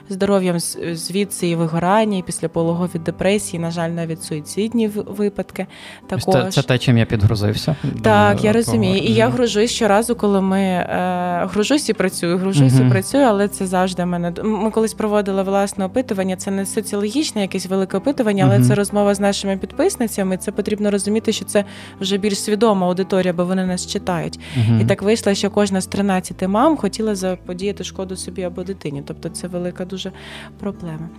[0.10, 0.60] здоров'ям,
[0.94, 5.68] звідси і вигорання, і післяпологові депресії, на жаль, навіть суїцидні випадки.
[6.08, 6.34] Також.
[6.34, 7.76] Це, це те, чим я підгрузився.
[7.82, 8.98] Так, Думаю, я розумію.
[8.98, 12.88] І я гружусь щоразу, коли ми е, гружусь і працюю, гружусь Мгм.
[12.88, 14.34] і працюю, але це завжди мене.
[14.44, 16.36] Ми колись проводили власне опитування.
[16.36, 20.38] Це не соціологічне, якесь велике опитування, але це розмова з нашими підписницями.
[20.38, 21.66] Це потрібно розуміти, що це
[22.02, 24.40] вже більш свідома аудиторія, бо вони нас читають.
[24.58, 24.82] Мгм.
[24.82, 29.04] І так вийшло, що кожна з 13 мам хотіла заподіяти шкоду собі або дитині.
[29.06, 30.12] Тобто це велика дуже
[30.60, 31.10] проблема.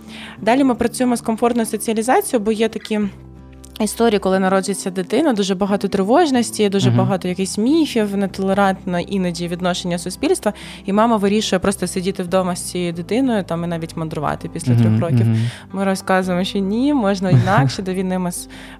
[0.41, 2.99] Далі ми працюємо з комфортною соціалізацією, бо є такі.
[3.83, 6.97] Історії, коли народжується дитина, дуже багато тривожності, дуже Мгм.
[6.97, 10.53] багато якихось міфів, нетолерантне іноді відношення суспільства.
[10.85, 14.87] І мама вирішує просто сидіти вдома з цією дитиною, там і навіть мандрувати після трьох
[14.91, 15.25] Мгм, років.
[15.71, 17.81] Ми розказуємо, що ні, можна інакше.
[17.81, 18.31] До війни ми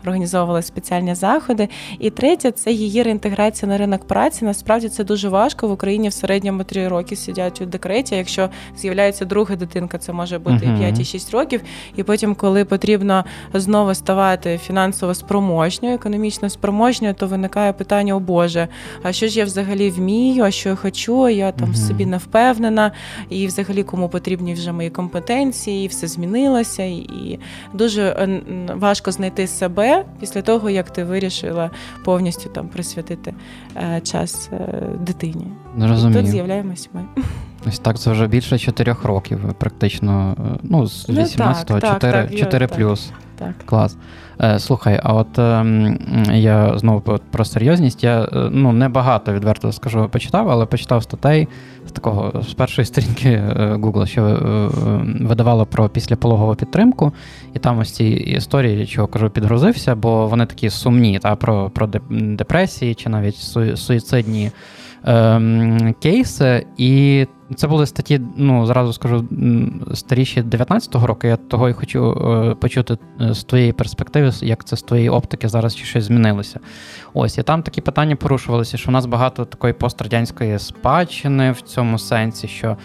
[0.06, 1.70] організовували спеціальні заходи.
[2.00, 4.46] І третє це її реінтеграція на ринок праці.
[4.46, 5.68] Насправді це дуже важко.
[5.68, 8.16] В Україні в середньому три роки сидять у декреті.
[8.16, 10.80] Якщо з'являється друга дитинка, це може бути Мгм.
[10.80, 11.62] 5 і 6 років.
[11.96, 18.68] І потім, коли потрібно знову ставати фінансово спроможньою, економічно спроможньою, то виникає питання: о Боже,
[19.04, 21.30] а що ж я взагалі вмію, а що я хочу?
[21.30, 22.92] Я там в собі не впевнена,
[23.30, 27.40] і взагалі кому потрібні вже мої компетенції, і все змінилося, і-
[27.74, 28.42] дуже е,
[28.76, 31.70] важко знайти себе після того, як ти вирішила
[32.06, 33.34] повністю там присвятити
[33.76, 35.48] е, час е, дитині.
[35.76, 36.26] Не Тут розумію.
[36.26, 37.02] з'являємось ми.
[37.68, 40.36] Ось так, це вже більше чотирьох років, практично.
[40.64, 42.78] Ну, з Ну, так, 18-го, так, 4, так, я- 4 так.
[42.78, 43.12] плюс.
[43.40, 43.54] Так.
[43.66, 43.98] Клас.
[44.44, 46.00] Е, слухай, а от ем,
[46.34, 48.04] я знову про серйозність.
[48.04, 51.48] Я е, ну небагато відверто скажу, почитав, але почитав статей
[51.88, 54.22] з такого з першої сторінки е, Google, що
[55.22, 57.14] видавало про післяпологову підтримку,
[57.54, 61.90] і там ось ці історії, чого кажу, підгрузився, бо вони такі сумні, та про, про
[62.10, 64.52] депресії чи навіть су- суїцидні
[65.06, 66.66] ем, кейси.
[66.78, 69.26] І це були статті, ну зразу скажу,
[69.94, 71.28] старіші 19-го року.
[71.28, 72.12] Я того і хочу
[72.52, 76.60] е, почути е, з твоєї перспективи, як це з твоєї оптики зараз чи щось змінилося.
[77.14, 82.00] Ось, і там такі питання порушувалися, що у нас багато такої пострадянської спадщини в цьому
[82.00, 82.78] сенсі, що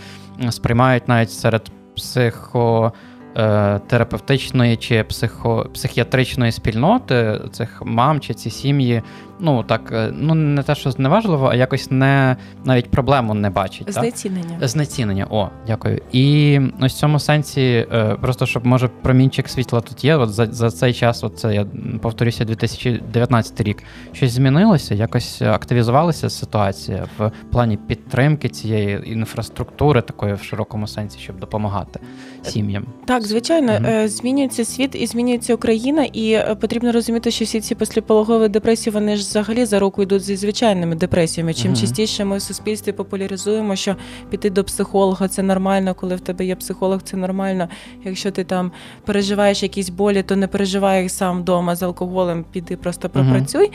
[0.50, 2.92] сприймають навіть серед психо.
[3.36, 9.02] е, Терапевтичної чи психо, психіатричної спільноти цих мам чи ці сім'ї,
[9.40, 13.86] ну так, е, ну не те, що зневажливо, а якось не навіть проблему не бачать.
[13.86, 13.94] так?
[13.94, 14.58] Знецінення.
[14.68, 16.00] Знецінення, о, дякую.
[16.12, 20.16] І ось в цьому сенсі, е, просто щоб може промінчик світла тут є.
[20.16, 21.66] От за, за цей час, от це я
[22.02, 23.82] повторюся, 2019 рік.
[24.12, 31.38] Щось змінилося, якось активізувалася ситуація в плані підтримки цієї інфраструктури, такої в широкому сенсі, щоб
[31.38, 32.00] допомагати
[32.42, 32.86] сім'ям.
[33.04, 38.48] Так, звичайно, е, змінюється світ і змінюється Україна, і потрібно розуміти, що всі ці післяпологові
[38.48, 41.54] депресії вони ж взагалі за року йдуть зі звичайними депресіями.
[41.54, 41.80] Чим Мгм.
[41.80, 43.96] частіше ми в суспільстві популяризуємо, що
[44.30, 47.68] піти до психолога це нормально, коли в тебе є психолог, це нормально.
[48.04, 48.72] Якщо ти там
[49.04, 53.70] переживаєш якісь болі, то не переживай їх сам вдома з алкоголем, піди просто пропрацюй.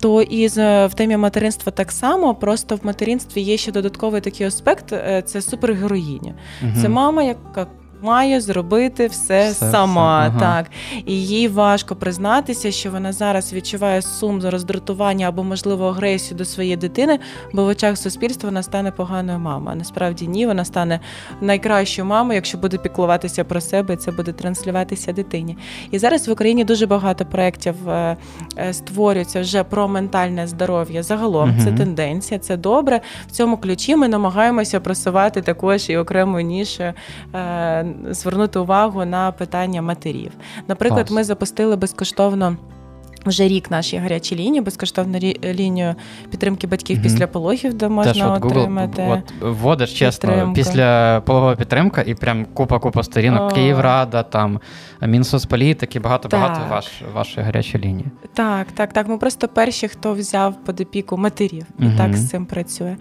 [0.00, 4.46] То і з- в темі материнства так само, просто в материнстві є ще додатковий такий
[4.46, 6.34] аспект е, це супергероїня.
[6.82, 7.66] Це мама, яка
[8.02, 10.24] має зробити все, Все сама.
[10.24, 10.40] сам, ага.
[10.40, 10.70] Так
[11.06, 16.44] і їй важко признатися, що вона зараз відчуває сум за роздратування або можливо агресію до
[16.44, 17.18] своєї дитини,
[17.52, 19.70] бо в очах суспільства вона стане поганою мамою.
[19.72, 21.00] А насправді ні, вона стане
[21.40, 25.56] найкращою мамою, якщо буде піклуватися про себе, і це буде транслюватися дитині.
[25.90, 28.16] І зараз в Україні дуже багато проєктів е,
[28.58, 31.02] е, створюється вже про ментальне здоров'я.
[31.02, 33.00] Загалом це тенденція, це добре.
[33.28, 36.92] В цьому ключі ми намагаємося просувати також і окремою нішою
[37.34, 40.32] е, звернути увагу на питання матерів.
[40.68, 41.16] Наприклад, Клас.
[41.16, 42.56] ми запустили безкоштовно.
[43.26, 45.94] Вже рік наші гарячі лінії, безкоштовну рі- лінію
[46.30, 47.02] підтримки батьків Мгм.
[47.04, 49.06] після пологів, де можна Теж от Google отримати.
[49.42, 50.54] от вводиш чесно підтримку.
[50.54, 53.52] після пологова підтримка і прям купа купа сторінок.
[53.52, 53.54] О.
[53.54, 54.60] Київрада, там
[55.20, 58.06] Мінсоцполітики, багато багато ваш вашої гарячої лінії.
[58.34, 59.08] Так, так, так.
[59.08, 61.96] Ми просто перші, хто взяв під опіку матерів, і Мгм.
[61.96, 62.96] так з цим працює.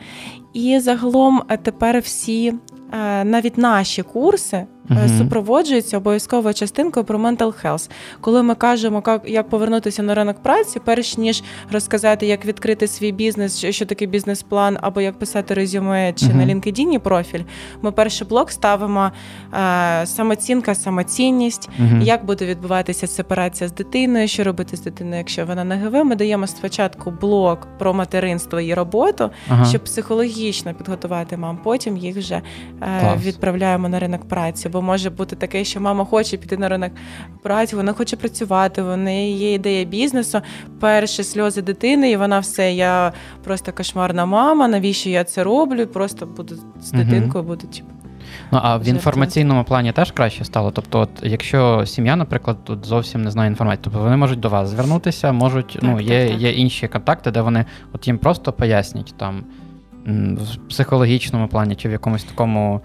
[0.54, 2.54] І загалом е, тепер всі,
[2.94, 5.18] е, навіть наші курси, Мгм.
[5.18, 7.90] супроводжуються обов'язковою частинкою про mental health.
[8.22, 13.12] Коли ми кажемо, як, як повернутися на ринок праці, перш ніж розказати, як відкрити свій
[13.12, 16.38] бізнес, що, що таке бізнес-план, або як писати резюме чи Мгм.
[16.38, 17.44] на LinkedIn профіль,
[17.82, 19.12] ми перший блок ставимо
[19.54, 21.70] е, самоцінка, самоцінність.
[21.78, 22.02] Мгм.
[22.02, 24.28] Як буде відбуватися сепарація з дитиною?
[24.28, 26.06] Що робити з дитиною, якщо вона на ГВ?
[26.06, 29.66] Ми даємо спочатку блок про материнство і роботу, Ага.
[29.66, 31.58] щоб психологічно підготувати мам.
[31.64, 32.42] Потім їх вже
[32.82, 34.70] е, відправляємо на ринок праці.
[34.70, 36.92] Бо може бути таке, що мама хоче піти на ринок
[37.44, 40.42] праці, вона хоче працювати, в неї є ідея бізнесу.
[40.80, 42.74] Перші сльози дитини, і вона все.
[42.74, 43.14] Я
[43.44, 44.68] просто кошмарна мама.
[44.68, 45.88] Навіщо я це роблю?
[45.88, 47.90] Просто буду з дитинкою, буду типу.
[48.52, 50.72] Ну а в інформаційному плані теж краще стало.
[50.72, 54.70] Тобто, от якщо сім'я, наприклад, тут зовсім не знає інформації, тобто вони можуть до вас
[54.70, 56.40] звернутися, можуть, ну так, є, так.
[56.40, 59.44] є інші контакти, де вони от їм просто пояснять там
[60.06, 62.82] в психологічному плані чи в якомусь такому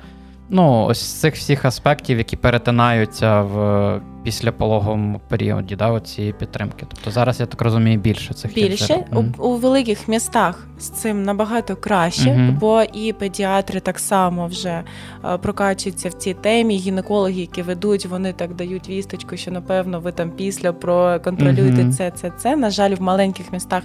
[0.48, 6.86] Ну, ось з цих всіх аспектів, які перетинаються в післяпологовому періоді, да, цієї підтримки.
[6.88, 9.04] Тобто зараз, я так розумію, більше цих більше є.
[9.38, 12.56] у, у великих містах з цим набагато краще, Мгм.
[12.60, 14.82] бо і педіатри так само вже
[15.24, 16.76] е, прокачуються в цій темі.
[16.76, 21.92] Гінекологи, які ведуть, вони так дають вісточку, що напевно ви там після проконтролюєте Мгм.
[21.92, 22.56] це, це, це.
[22.56, 23.82] На жаль, в маленьких містах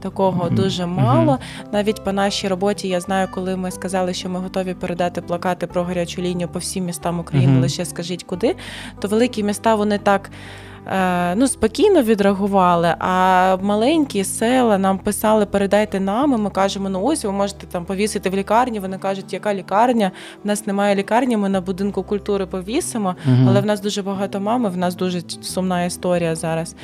[0.00, 0.54] такого Мгм.
[0.54, 1.04] дуже Мгм.
[1.04, 1.38] мало.
[1.72, 5.82] Навіть по нашій роботі я знаю, коли ми сказали, що ми готові передати плакати про
[5.84, 7.60] гарячу лінію по всім містам України, Мгм.
[7.62, 8.56] лише скажіть куди,
[9.00, 10.30] то великі міста вони так.
[10.86, 16.32] е, Ну, спокійно відреагували, а маленькі села нам писали, передайте нам.
[16.32, 18.80] і Ми кажемо, ну ось ви можете там повісити в лікарні.
[18.80, 20.10] Вони кажуть, яка лікарня?
[20.44, 23.14] В нас немає лікарні, ми на будинку культури повісимо.
[23.48, 26.74] Але в нас дуже багато мами, в нас дуже сумна історія зараз.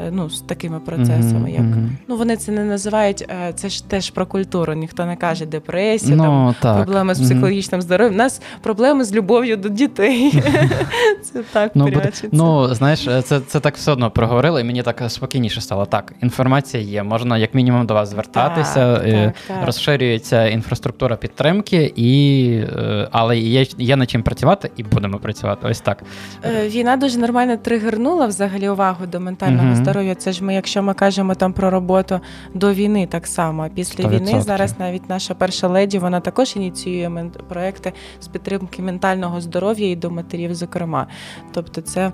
[0.00, 1.50] Е, Ну, з такими процесами.
[1.52, 1.62] Як
[2.08, 3.26] ну вони це не називають.
[3.48, 4.74] е, Це ж теж про культуру.
[4.74, 6.76] Ніхто не каже депресія, там Ну, так.
[6.76, 8.14] проблеми з психологічним здоров'ям.
[8.14, 10.32] У нас проблеми з любов'ю до дітей.
[11.22, 12.28] Це так Ну, прячеться.
[12.32, 15.86] ну, знаєш, це, це так все одно проговорили, і мені так спокійніше стало.
[15.86, 19.66] Так, інформація є, можна як мінімум до вас звертатися, Так, е, так, так.
[19.66, 22.46] розширюється інфраструктура підтримки, і,
[22.78, 25.66] е, але є, є над чим працювати, і будемо працювати.
[25.70, 26.02] Ось так.
[26.44, 30.14] Е, Війна дуже нормально тригернула взагалі увагу до ментального Здоров'я.
[30.14, 32.20] Це ж ми, якщо ми кажемо там про роботу
[32.54, 33.68] до війни, так само.
[33.74, 39.40] Після Сто війни зараз навіть наша перша леді вона також ініціює проекти з підтримки ментального
[39.40, 41.06] здоров'я і до матерів, зокрема.
[41.52, 42.12] Тобто, це.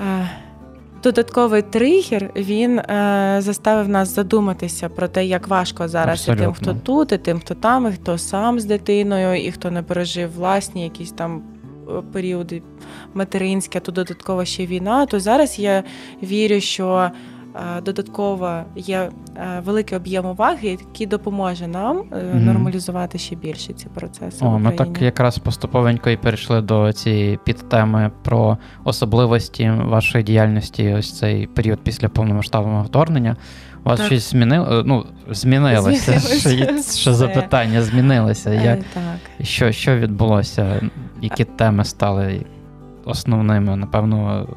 [0.00, 0.30] Е,
[1.02, 6.74] Додатковий тригер він е, заставив нас задуматися про те, як важко зараз і тим, хто
[6.74, 10.82] тут, і тим, хто там, і хто сам з дитиною, і хто не пережив власні
[10.82, 11.42] якісь там
[12.12, 12.62] періоди
[13.14, 15.06] материнські, а тут додатково ще війна.
[15.06, 15.84] То зараз я
[16.22, 17.10] вірю, що
[17.56, 23.86] е, додатково є е, великий об'єм уваги, який допоможе нам е, нормалізувати ще більше ці
[23.88, 24.44] процеси.
[24.44, 30.94] О, в ми так якраз поступовенько і перейшли до цієї підтеми про особливості вашої діяльності,
[30.98, 33.36] ось цей період після повномасштабного вторгнення.
[33.86, 34.06] У вас Так.
[34.06, 34.82] щось змінило?
[34.86, 36.18] Ну, змінилося.
[36.18, 38.50] Змінилося Що, запитання змінилося?
[38.50, 39.46] Е, Як, так.
[39.46, 40.90] що, що відбулося?
[41.22, 42.44] Які теми стали
[43.04, 43.76] основними?
[43.76, 44.48] Напевно,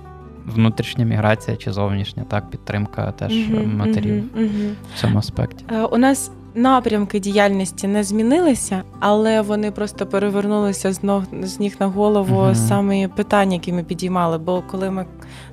[0.46, 4.74] внутрішня міграція чи зовнішня, так, підтримка теж угу, матерів угу, угу.
[4.96, 5.66] в цьому аспекті.
[5.72, 6.32] Е, У нас
[6.62, 12.56] напрямки діяльності не змінилися, але вони просто перевернулися з ног з ніг на голову Мгм.
[12.56, 14.38] саме питання, які ми підіймали.
[14.38, 15.06] Бо коли ми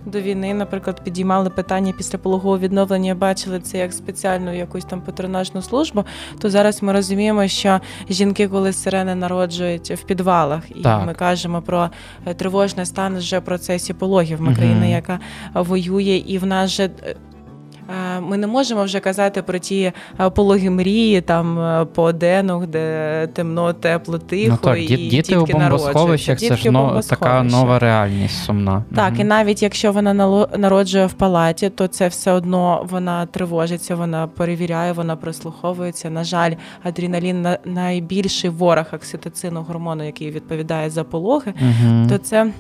[0.07, 5.63] до війни, наприклад, підіймали питання після пологового відновлення, бачили це як спеціальну якусь там патронажну
[5.63, 6.05] службу,
[6.41, 11.07] то зараз ми розуміємо, що жінки, коли сирени народжують в підвалах, і Так.
[11.07, 11.91] ми кажемо про
[12.27, 14.41] е, тривожний стан вже в процесі пологів.
[14.41, 14.57] Ми Мгм.
[14.57, 15.19] країна, яка
[15.55, 16.91] воює, і в нас же.
[17.91, 22.67] Е, Ми не можемо вже казати про ті е, пологи мрії там е, по денах,
[22.67, 24.59] де темно, тепло, тихо.
[24.63, 28.85] ну так, і ді- діти у бомбосховищах це ж но, така нова реальність сумна.
[28.95, 29.21] Так, Мгм.
[29.21, 30.15] і навіть якщо вона
[30.59, 36.11] народжує в палаті, то це все одно вона тривожиться, вона перевіряє, вона прислуховується.
[36.11, 42.07] На жаль, адреналін на- найбільший ворог окситоцину гормону, який відповідає за пологи, Мгм.
[42.11, 42.51] то це.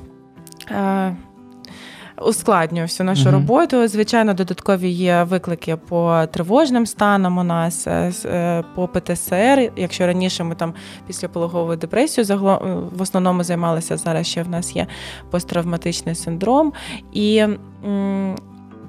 [2.23, 3.33] Ускладнює всю нашу Мгм.
[3.33, 3.89] роботу.
[3.89, 9.73] Звичайно, додаткові є виклики по тривожним станам у нас, е, е, по ПТСР.
[9.77, 10.75] Якщо раніше ми там
[11.07, 14.87] після пологової депресії загалом е, в основному займалися, зараз ще в нас є
[15.31, 16.73] посттравматичний синдром.
[17.13, 17.45] І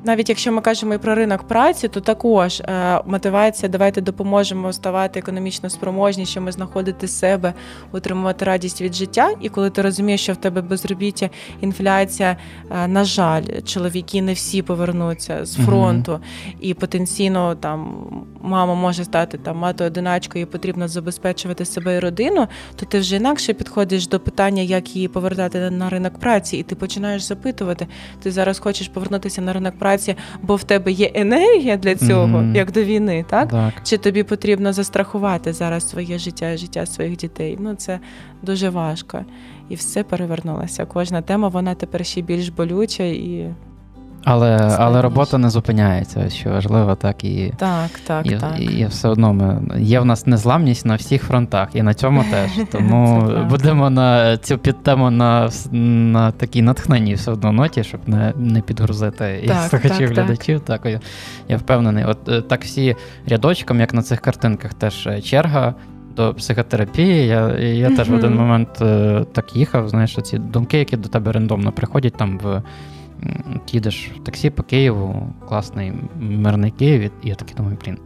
[0.03, 5.19] навіть якщо ми кажемо і про ринок праці, то також е, мотивація давайте допоможемо ставати
[5.19, 7.53] економічно спроможнішими, знаходити себе,
[7.91, 9.29] отримувати радість від життя.
[9.41, 11.29] І коли ти розумієш, що в тебе безробіття,
[11.61, 12.37] інфляція,
[12.71, 16.19] е, на жаль, чоловіки не всі повернуться з фронту,
[16.59, 18.07] і потенційно там
[18.41, 23.15] мама може стати там мати одиначкою, і потрібно забезпечувати себе і родину, то ти вже
[23.15, 27.87] інакше підходиш до питання, як її повертати на ринок праці, і ти починаєш запитувати.
[28.23, 29.96] Ти зараз хочеш повернутися на ринок праці,
[30.41, 32.55] бо в тебе є енергія для цього, Мгм.
[32.55, 33.49] як до війни, так?
[33.49, 33.73] Так.
[33.83, 37.57] Чи тобі потрібно застрахувати зараз своє життя і життя своїх дітей?
[37.61, 37.99] Ну це
[38.41, 39.25] дуже важко.
[39.69, 40.85] І все перевернулося.
[40.85, 43.53] Кожна тема вона тепер ще більш болюча і
[44.29, 47.53] Але, але робота не зупиняється, що важливо, так і.
[47.57, 48.59] так, так, І, так.
[48.59, 52.51] і все одно ми є в нас незламність на всіх фронтах, і на цьому теж.
[52.71, 58.61] Тому будемо на цю підтему на, на такій натхненній все одно ноті, щоб не, не
[58.61, 60.25] підгрузити і Так, слухачів, так, так.
[60.25, 60.59] глядачів.
[60.59, 60.99] Так, я,
[61.47, 62.05] я впевнений.
[62.05, 62.95] От е, так всі
[63.27, 65.75] рядочком, як на цих картинках, теж е, черга.
[66.15, 69.89] До психотерапії я, я теж в один момент е, так їхав.
[69.89, 72.61] Знаєш, ці думки, які до тебе рандомно приходять там в
[73.71, 77.97] їдеш в таксі по Києву, класний мирний Київ, і я такий думаю, блін,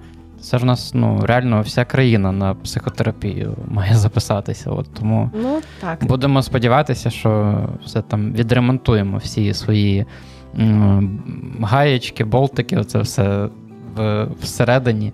[0.42, 4.70] Це ж у нас ну реально вся країна на психотерапію має записатися.
[4.70, 6.06] От тому ну, так.
[6.06, 10.06] будемо сподіватися, що все там відремонтуємо всі свої
[10.60, 11.20] м,
[11.62, 13.50] гаєчки, болтики, це все
[13.96, 15.14] в, всередині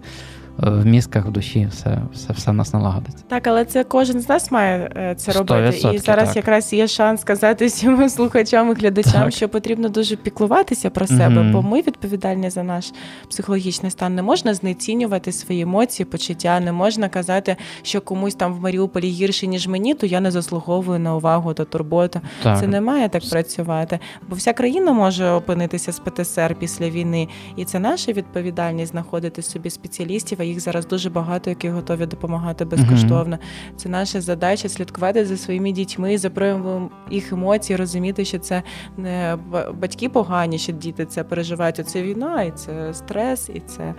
[0.57, 3.23] в мізках, в душі, все все, все нас налагодиться.
[3.27, 5.77] Так, але це кожен з нас має е, це робити.
[5.93, 6.35] І зараз так.
[6.35, 9.31] якраз є шанс сказати всім слухачам і глядачам, так.
[9.33, 11.51] що потрібно дуже піклуватися про себе, mm-hmm.
[11.51, 12.91] бо ми відповідальні за наш
[13.29, 14.15] психологічний стан.
[14.15, 19.47] Не можна знецінювати свої емоції, почуття, не можна казати, що комусь там в Маріуполі гірше,
[19.47, 22.21] ніж мені, то я не заслуговую на увагу та турботу.
[22.43, 22.59] Так.
[22.59, 23.99] Це не має так працювати.
[24.29, 29.69] Бо вся країна може опинитися з ПТСР після війни, і це наша відповідальність знаходити собі
[29.69, 33.35] спеціалістів їх зараз дуже багато, які готові допомагати безкоштовно.
[33.35, 33.75] Mm-hmm.
[33.75, 38.63] Це наша задача слідкувати за своїми дітьми, за проявом їх емоцій, розуміти, що це
[38.97, 39.37] не
[39.81, 41.87] батьки погані, що діти це переживають.
[41.87, 43.93] Це війна, і це стрес, і це.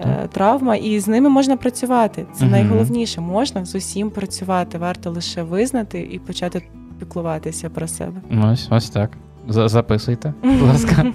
[0.00, 2.26] Е, травма, і з ними можна працювати.
[2.34, 3.20] Це uh найголовніше.
[3.20, 4.78] Можна з усім працювати.
[4.78, 6.62] Варто лише визнати і почати
[6.98, 8.20] піклуватися про себе.
[8.44, 9.10] Ось ось так.
[9.48, 11.06] Записуйте, будь ласка.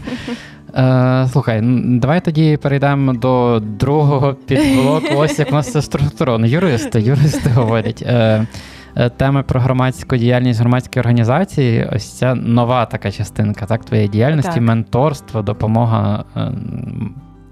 [0.76, 1.62] Е, Слухай,
[2.00, 5.08] давай тоді перейдемо до другого підблоку.
[5.16, 6.48] Ось як у нас це структуровано.
[6.48, 8.04] Юристи, юристи говорять.
[8.06, 8.48] Е,
[8.96, 14.52] е, Теми про громадську діяльність громадської організації, ось ця нова така частинка, так, твоєї діяльності,
[14.52, 14.62] так.
[14.62, 16.52] менторство, допомога е,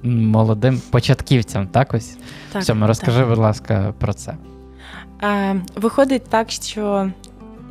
[0.10, 1.68] молодим початківцям.
[1.68, 2.18] Так, ось
[2.52, 3.30] так, Всьому розкажи, так.
[3.30, 4.34] будь ласка, про це.
[5.24, 7.10] Е, Виходить так, що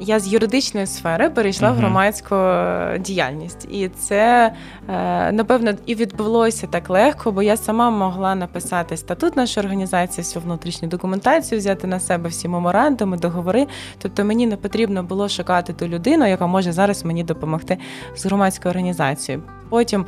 [0.02, 1.74] я з юридичної сфери перейшла uh-huh.
[1.74, 4.52] в громадську е, діяльність, і це
[4.88, 10.42] е, напевно і відбулося так легко, бо я сама могла написати статут нашої організації, всю
[10.42, 13.66] внутрішню документацію, взяти на себе всі меморандуми, договори.
[13.98, 17.78] Тобто мені не потрібно було шукати ту людину, яка може зараз мені допомогти
[18.16, 19.42] з громадською організацією.
[19.68, 20.06] Потім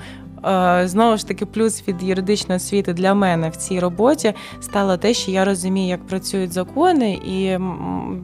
[0.84, 5.30] знову ж таки, плюс від юридичної освіти для мене в цій роботі стало те, що
[5.30, 7.58] я розумію, як працюють закони, і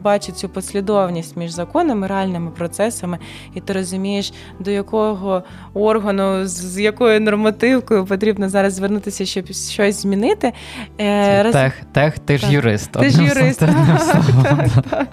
[0.01, 3.17] бачу цю послідовність між законами, реальними процесами,
[3.55, 5.43] і ти розумієш, до якого
[5.73, 10.53] органу, з якою нормативкою потрібно зараз звернутися, щоб щось змінити.
[10.99, 11.53] Е, Роз...
[11.53, 12.91] Тех, тех, ти ж юрист.
[12.91, 13.61] Ти ж юрист.
[13.71, 15.07] Так, так, так.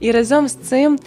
[0.00, 0.98] І разом з цим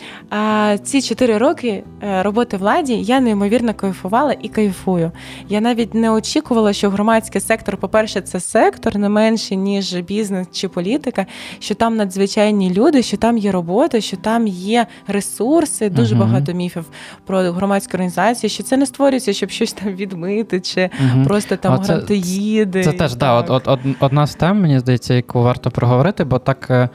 [0.83, 5.11] ці чотири роки е, роботи владі я неймовірно кайфувала і кайфую.
[5.49, 10.67] Я навіть не очікувала, що громадський сектор, по-перше, це сектор не менше, ніж бізнес чи
[10.67, 11.25] політика,
[11.59, 16.19] що там надзвичайні люди, що там є робота, що там є ресурси, дуже uh-huh.
[16.19, 16.85] багато міфів
[17.25, 21.23] про громадські організації, що це не створюється, щоб щось там відмити, чи uh-huh.
[21.23, 22.83] просто там грантоїди.
[22.83, 26.39] Це, це теж да, от, от, одна з тем, мені здається, яку варто проговорити, бо
[26.39, 26.67] так.
[26.69, 26.89] Е,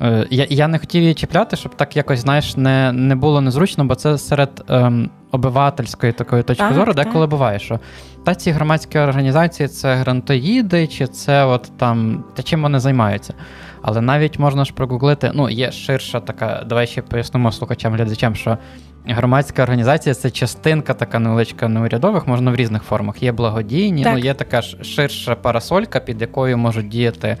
[0.00, 3.84] е, я я не хотів її чіпляти, щоб так якось знаєш, не не було незручно,
[3.84, 7.80] бо це серед ем, обивательської такої точки так, зору, деколи буває, що
[8.24, 13.34] та ці громадські організації це грантоїди, чи це от там та чим вони займаються.
[13.82, 18.58] Але навіть можна ж прогуглити, ну, є ширша така, давай ще пояснимо слухачам, глядачам, що
[19.06, 23.22] громадська організація це частинка така невеличка неурядових, можна в різних формах.
[23.22, 27.36] Є благодійні, ну є така ж ширша парасолька, під якою можуть діяти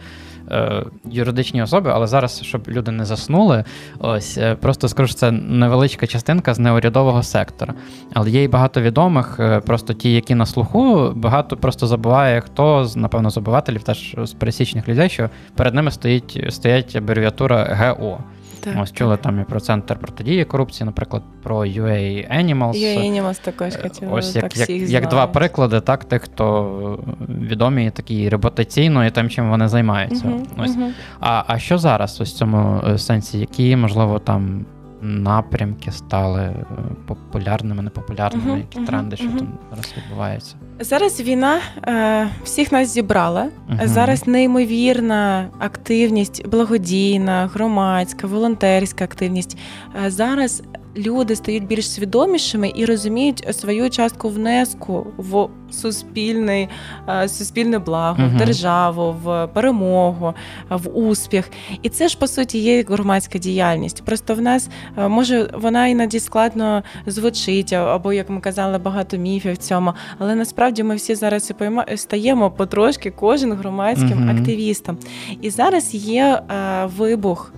[1.04, 3.64] юридичні особи, але зараз, щоб люди не заснули,
[3.98, 7.74] ось е, просто скажу, що це невеличка частинка з неурядового сектора.
[8.14, 12.84] Але є й багато відомих, е, просто ті, які на слуху, багато просто забуває, хто
[12.84, 18.18] з, напевно, забувателів, теж з пересічних людей, що перед ними стоїть стоять абревіатура ГО.
[18.60, 22.74] Так, Ось чули там і про центр протидії корупції, наприклад, про UA Animals.
[22.74, 24.12] UA Animals також хотіли.
[24.12, 26.98] Ось як як, як два приклади, так, тих, хто
[27.28, 30.28] відомі такі репутаційно і тим, чим вони займаються.
[30.28, 30.76] Uh-huh, ось.
[30.76, 30.90] Uh-huh.
[31.20, 33.38] А а що зараз ось в цьому е, сенсі?
[33.38, 34.64] Які, можливо, там
[35.02, 36.64] напрямки стали е,
[37.06, 40.54] популярними, непопулярними, uh-huh, які тренди, що там зараз відбуваються?
[40.80, 43.48] Зараз війна е, всіх нас зібрала.
[43.70, 43.86] Uh-huh.
[43.86, 49.58] Зараз неймовірна активність, благодійна, громадська, волонтерська активність.
[50.04, 50.62] Е, зараз
[50.98, 56.68] люди стають більш свідомішими і розуміють свою частку внеску в суспільний,
[57.08, 58.34] е, суспільне благо, uh-huh.
[58.34, 60.34] в державу, в перемогу,
[60.70, 61.50] в успіх.
[61.82, 64.04] І це ж по суті є громадська діяльність.
[64.04, 64.68] Просто в нас
[64.98, 69.92] е, може вона іноді складно звучить, або як ми казали, багато міфів в цьому.
[70.18, 71.52] Але насправді ми всі зараз
[71.96, 74.38] стаємо потрошки, кожен громадським uh-huh.
[74.38, 74.98] активістом.
[75.42, 77.52] І зараз є е, вибух.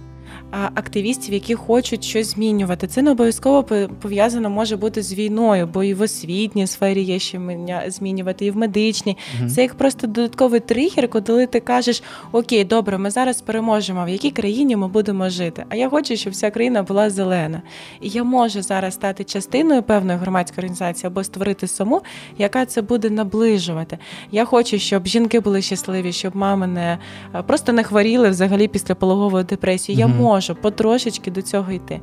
[0.51, 2.87] Активістів, які хочуть щось змінювати.
[2.87, 3.65] Це не обов'язково
[4.01, 7.41] пов'язано може бути з війною, бо і в освітній сфері є ще
[7.87, 9.17] змінювати, і в медичній.
[9.41, 9.51] Угу.
[9.51, 14.31] Це як просто додатковий тригер, коли ти кажеш: Окей, добре, ми зараз переможемо, в якій
[14.31, 15.65] країні ми будемо жити.
[15.69, 17.63] А я хочу, щоб вся країна була зелена.
[18.01, 22.03] І я можу зараз стати частиною певної громадської організації або створити саму,
[22.39, 23.99] яка це буде наближувати.
[24.33, 26.99] Я хочу, щоб жінки були щасливі, щоб мами не
[27.47, 30.05] просто не хворіли взагалі після пологової депресії.
[30.05, 30.13] Угу.
[30.13, 32.01] Я можу потрошечки до цього йти.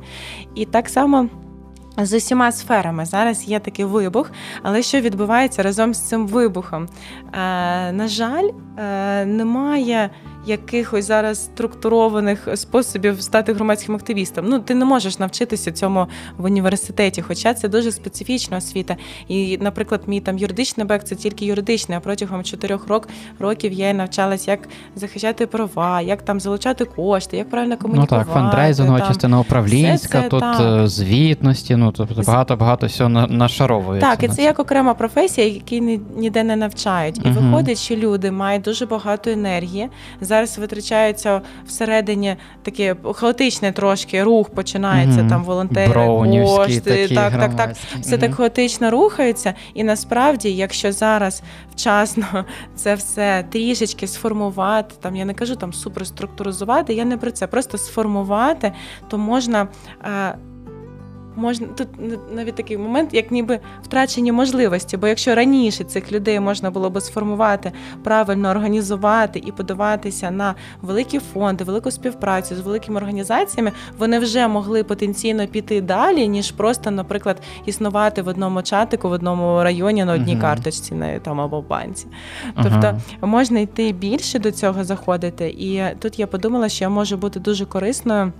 [0.54, 1.28] І так само.
[2.02, 4.30] З усіма сферами зараз є такий вибух,
[4.62, 6.88] але що відбувається разом з цим вибухом?
[7.26, 10.10] Е, На жаль, е, немає
[10.46, 14.46] якихось зараз структурованих способів стати громадським активістом.
[14.48, 18.96] Ну ти не можеш навчитися цьому в університеті, хоча це дуже специфічна освіта.
[19.28, 22.86] І, наприклад, мій там юридичний бек це тільки юридичний, а протягом чотирьох
[23.38, 28.14] років я навчалась, як захищати права, як там залучати кошти, як правильно комунікувати.
[28.28, 30.60] Ну так, фандрейзингова частина управлінська, це, тут так.
[30.60, 34.10] Е, звітності, ну тобто багато багато всього нашаровується.
[34.10, 35.80] Так, і це як окрема професія, які
[36.16, 37.18] ніде не навчають.
[37.18, 37.40] І угу.
[37.40, 39.88] виходить, що люди мають дуже багато енергії
[40.38, 45.28] зараз витрачається всередині таке хаотичне трошки рух починається mm-hmm.
[45.28, 46.06] там волонтери,
[46.44, 47.76] кошти, такі так, так, так.
[48.00, 48.20] Все mm-hmm.
[48.20, 49.54] так хаотично рухається.
[49.74, 52.44] І насправді, якщо зараз вчасно
[52.76, 57.78] це все трішечки сформувати, там я не кажу там суперструктуризувати, я не про це, просто
[57.78, 58.72] сформувати,
[59.08, 59.68] то можна.
[61.38, 61.88] Можна тут
[62.32, 64.96] навіть такий момент, як ніби втрачені можливості.
[64.96, 67.72] Бо якщо раніше цих людей можна було би сформувати,
[68.04, 74.84] правильно організувати і подаватися на великі фонди, велику співпрацю з великими організаціями, вони вже могли
[74.84, 80.36] потенційно піти далі, ніж просто, наприклад, існувати в одному чатику, в одному районі на одній
[80.36, 82.06] uh карточці, на там або в банці.
[82.56, 87.16] Тобто uh можна йти більше до цього заходити, і тут я подумала, що я можу
[87.16, 88.32] бути дуже корисною.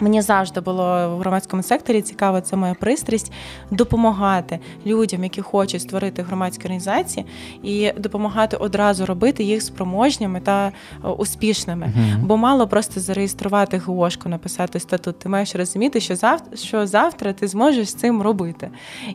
[0.00, 3.32] Мені завжди було в громадському секторі цікаво, це моя пристрасть
[3.70, 7.26] допомагати людям, які хочуть створити громадські організації,
[7.62, 10.72] і допомагати одразу робити їх спроможніми та
[11.04, 11.86] е, успішними.
[11.86, 15.18] uh Бо мало просто зареєструвати ГОшку, написати статут.
[15.18, 18.70] Ти маєш розуміти, що завтра що завтра ти зможеш з цим робити.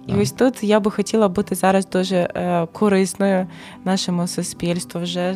[0.08, 3.48] І uh ось тут я би хотіла бути зараз дуже е, корисною
[3.86, 5.36] нашому суспільству вже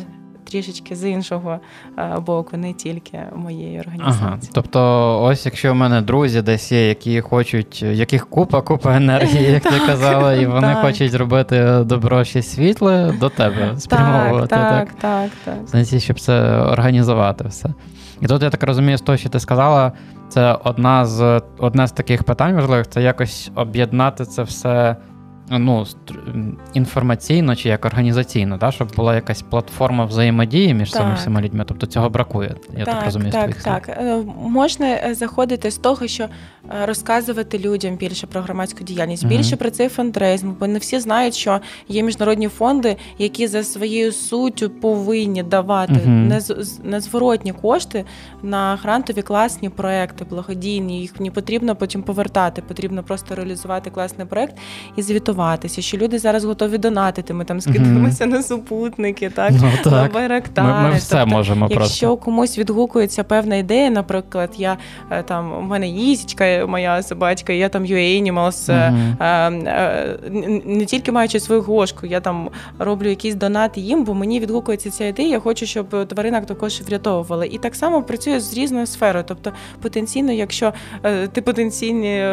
[0.50, 1.60] трішечки з іншого
[1.98, 4.24] е, боку, не тільки моєї організації.
[4.26, 4.38] Ага.
[4.52, 9.62] Тобто, ось якщо в мене друзі десь є, які хочуть, яких купа, купа енергії, як
[9.72, 14.48] ти казала, і вони хочуть зробити добро ще світле до тебе спрямовувати.
[14.48, 15.54] Так, так, так.
[15.66, 17.68] Знаєте, щоб це організувати все.
[18.20, 19.92] І тут я так розумію, з того, що ти сказала,
[20.28, 24.96] це одна з одне з таких питань важливих це якось об'єднати це все
[25.58, 25.86] ну,
[26.74, 28.72] інформаційно чи як організаційно, да?
[28.72, 31.64] щоб була якась платформа взаємодії між цими всіма людьми.
[31.68, 32.54] Тобто цього бракує.
[32.78, 33.32] Я так, так розумію.
[33.32, 33.88] Так, так.
[33.88, 36.28] Е, можна е, заходити з того, що е,
[36.86, 41.34] розказувати людям більше про громадську діяльність, більше uh про цей фондрейзинг, бо не всі знають,
[41.34, 48.04] що є міжнародні фонди, які за своєю суттю повинні давати uh незворотні кошти
[48.42, 51.00] на грантові класні проекти, благодійні.
[51.00, 54.54] Їх не потрібно потім повертати, потрібно просто реалізувати класний проект
[54.96, 57.34] і звітувати спілкуватися, що люди зараз готові донатити.
[57.34, 58.28] Ми там скидаємося mm-hmm.
[58.28, 59.92] на супутники, так, ну, так.
[59.92, 60.82] на байрактари.
[60.82, 62.16] Ми, ми все тобто, можемо Якщо просто.
[62.16, 64.76] комусь відгукується певна ідея, наприклад, я
[65.10, 70.78] е, там у мене їзічка, моя собачка, я там UA Animals, mm-hmm.
[70.78, 75.06] не тільки маючи свою гошку, я там роблю якісь донати їм, бо мені відгукується ця
[75.06, 75.28] ідея.
[75.28, 77.46] Я хочу, щоб тваринок також врятовували.
[77.46, 79.24] І так само працює з різною сферою.
[79.28, 80.72] Тобто, потенційно, якщо
[81.32, 82.24] ти потенційні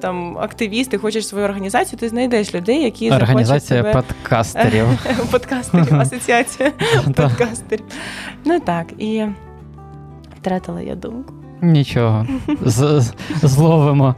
[0.00, 3.92] там активісти, хочеш свою організацію, ти знайдеш людей, які Організація себе...
[3.92, 4.86] подкастерів.
[5.30, 6.72] Подкастерів, асоціація
[7.16, 7.84] подкастерів.
[8.44, 9.24] Ну так, і
[10.40, 11.34] втратила я думку.
[11.62, 12.26] Нічого,
[13.42, 14.14] зловимо.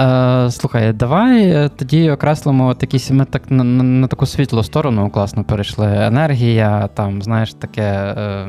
[0.00, 5.10] Е, Слухай, давай е, тоді окреслимо якісь ми так на, на, на таку світлу сторону
[5.10, 5.86] класно перейшли.
[5.86, 8.48] Енергія, там, знаєш, таке е,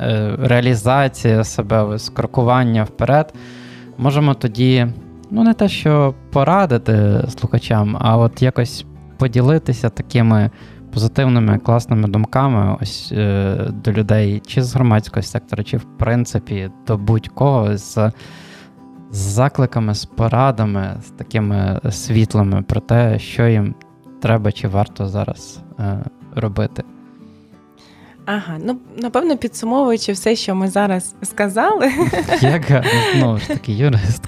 [0.00, 3.34] е, реалізація себе, скрокування вперед.
[3.98, 4.86] Можемо тоді
[5.30, 8.84] ну не те, що порадити слухачам, а от якось
[9.18, 10.50] поділитися такими
[10.92, 16.98] позитивними, класними думками ось е, до людей, чи з громадського сектора, чи в принципі до
[16.98, 18.12] будь-кого з.
[19.10, 23.74] З закликами, з порадами, з такими світлими про те, що їм
[24.22, 26.04] треба чи варто зараз е,
[26.34, 26.84] робити.
[28.30, 31.90] Ага, ну напевно, підсумовуючи все, що ми зараз сказали,
[32.40, 32.84] Як
[33.16, 34.22] знову ж таки, юрист.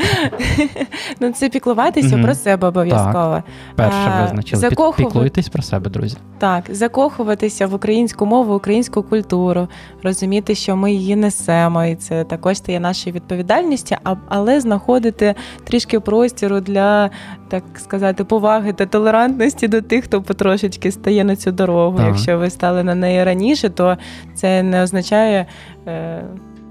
[1.21, 2.25] ну це піклуватися Мгм.
[2.25, 3.43] про себе обов'язково.
[3.77, 4.61] Перше визначили.
[4.63, 6.17] Закохувати- Піклуйтесь про себе, друзі.
[6.39, 9.69] Так, закохуватися в українську мову, українську культуру,
[10.03, 13.97] розуміти, що ми її несемо, і це також стає нашою відповідальністю,
[14.29, 15.35] але знаходити
[15.65, 17.11] трішки простіру для,
[17.51, 21.97] так сказати, поваги та толерантності до тих, хто потрошечки стає на цю дорогу.
[21.97, 22.07] Так.
[22.07, 23.97] Якщо ви стали на неї раніше, то
[24.35, 25.47] це не означає.
[25.87, 26.25] Е-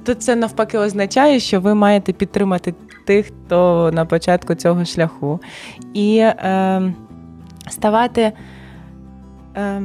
[0.03, 2.73] то це навпаки означає, що ви маєте підтримати
[3.05, 5.39] тих, хто на початку цього шляху.
[5.93, 6.93] І е,
[7.69, 8.31] ставати.
[9.57, 9.81] Е,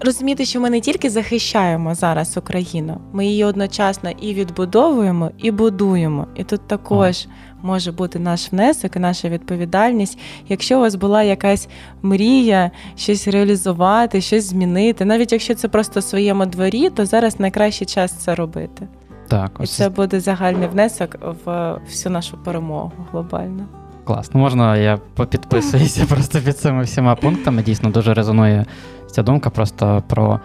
[0.00, 6.26] розуміти, що ми не тільки захищаємо зараз Україну, ми її одночасно і відбудовуємо, і будуємо.
[6.34, 7.26] І тут також
[7.62, 10.18] може бути наш внесок і наша відповідальність.
[10.48, 11.68] Якщо у вас була якась
[12.02, 17.86] мрія, щось реалізувати, щось змінити, навіть якщо це просто в своєму дворі, то зараз найкращий
[17.86, 18.88] час це робити.
[19.28, 23.64] Так, І це буде загальний внесок в всю нашу перемогу глобально.
[24.04, 24.40] класно.
[24.40, 27.62] Можна я попідписуюся просто під цими всіма пунктами.
[27.62, 28.66] Дійсно дуже резонує
[29.10, 30.40] ця думка просто про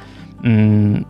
[0.45, 1.05] м,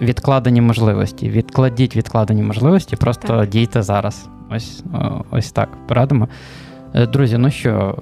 [0.00, 1.28] відкладені можливості.
[1.30, 3.48] Відкладіть відкладені можливості, просто Так.
[3.48, 4.28] дійте зараз.
[4.50, 4.84] Ось,
[5.30, 6.28] ось так порадимо.
[6.94, 7.98] Е, Друзі, ну що,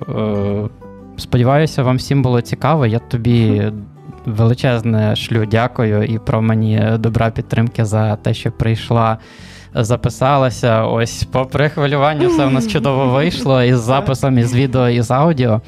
[1.17, 2.87] е, сподіваюся, вам всім було цікаво.
[2.87, 3.63] Я тобі
[4.27, 9.19] величезне шлю дякую і про мені добра підтримки за те, що прийшла.
[9.75, 10.85] Записалася.
[10.85, 15.61] Ось, попри хвилювання, все в нас чудово вийшло із записом, із відео, і з аудіо.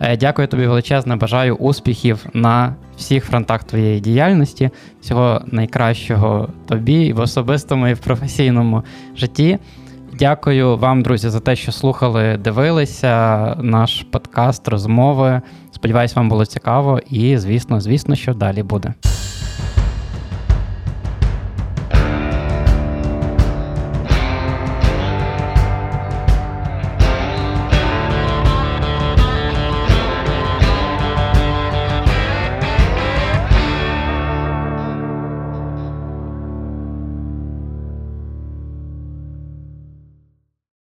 [0.00, 1.16] Е, Дякую тобі величезне.
[1.16, 4.70] Бажаю успіхів на всіх фронтах твоєї діяльності.
[5.00, 8.82] Всього найкращого тобі і в особистому, і в професійному
[9.16, 9.58] житті.
[10.18, 15.40] Дякую вам, друзі, за те, що слухали, дивилися наш подкаст, розмови.
[15.72, 18.94] Сподіваюсь, вам було цікаво, і звісно, звісно, що далі буде.